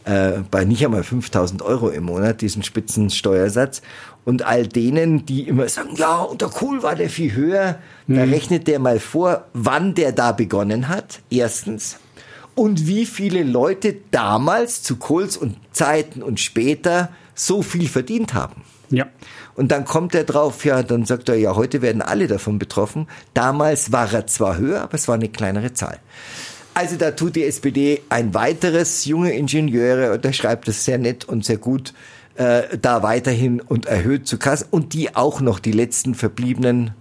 [0.04, 3.82] äh, bei nicht einmal 5000 Euro im Monat, diesen Spitzensteuersatz.
[4.24, 7.78] Und all denen, die immer sagen, ja, unter Kohl war der viel höher,
[8.08, 8.16] mhm.
[8.16, 11.98] da rechnet der mal vor, wann der da begonnen hat, erstens
[12.54, 18.62] und wie viele Leute damals zu Kohls und Zeiten und später so viel verdient haben.
[18.90, 19.06] Ja.
[19.54, 23.06] Und dann kommt er drauf, ja, dann sagt er, ja, heute werden alle davon betroffen.
[23.34, 25.98] Damals war er zwar höher, aber es war eine kleinere Zahl.
[26.74, 31.24] Also da tut die SPD ein weiteres junge Ingenieure, und er schreibt es sehr nett
[31.24, 31.94] und sehr gut,
[32.36, 36.92] äh, da weiterhin und erhöht zu Kassen und die auch noch, die letzten Verbliebenen,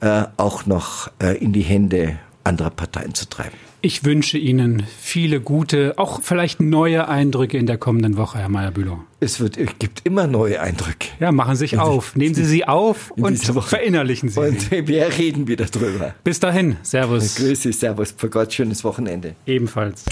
[0.00, 3.67] äh, auch noch äh, in die Hände anderer Parteien zu treiben.
[3.80, 8.98] Ich wünsche Ihnen viele gute, auch vielleicht neue Eindrücke in der kommenden Woche, Herr Meyer-Bülow.
[9.20, 11.10] Es, wird, es gibt immer neue Eindrücke.
[11.20, 12.16] Ja, machen Sie sich auf.
[12.16, 14.80] Nehmen Sie sie auf und verinnerlichen Sie und sie.
[14.80, 16.12] Und wir reden wieder drüber.
[16.24, 16.76] Bis dahin.
[16.82, 17.36] Servus.
[17.36, 18.12] Grüße, Servus.
[18.16, 19.36] Für Gott, schönes Wochenende.
[19.46, 20.04] Ebenfalls.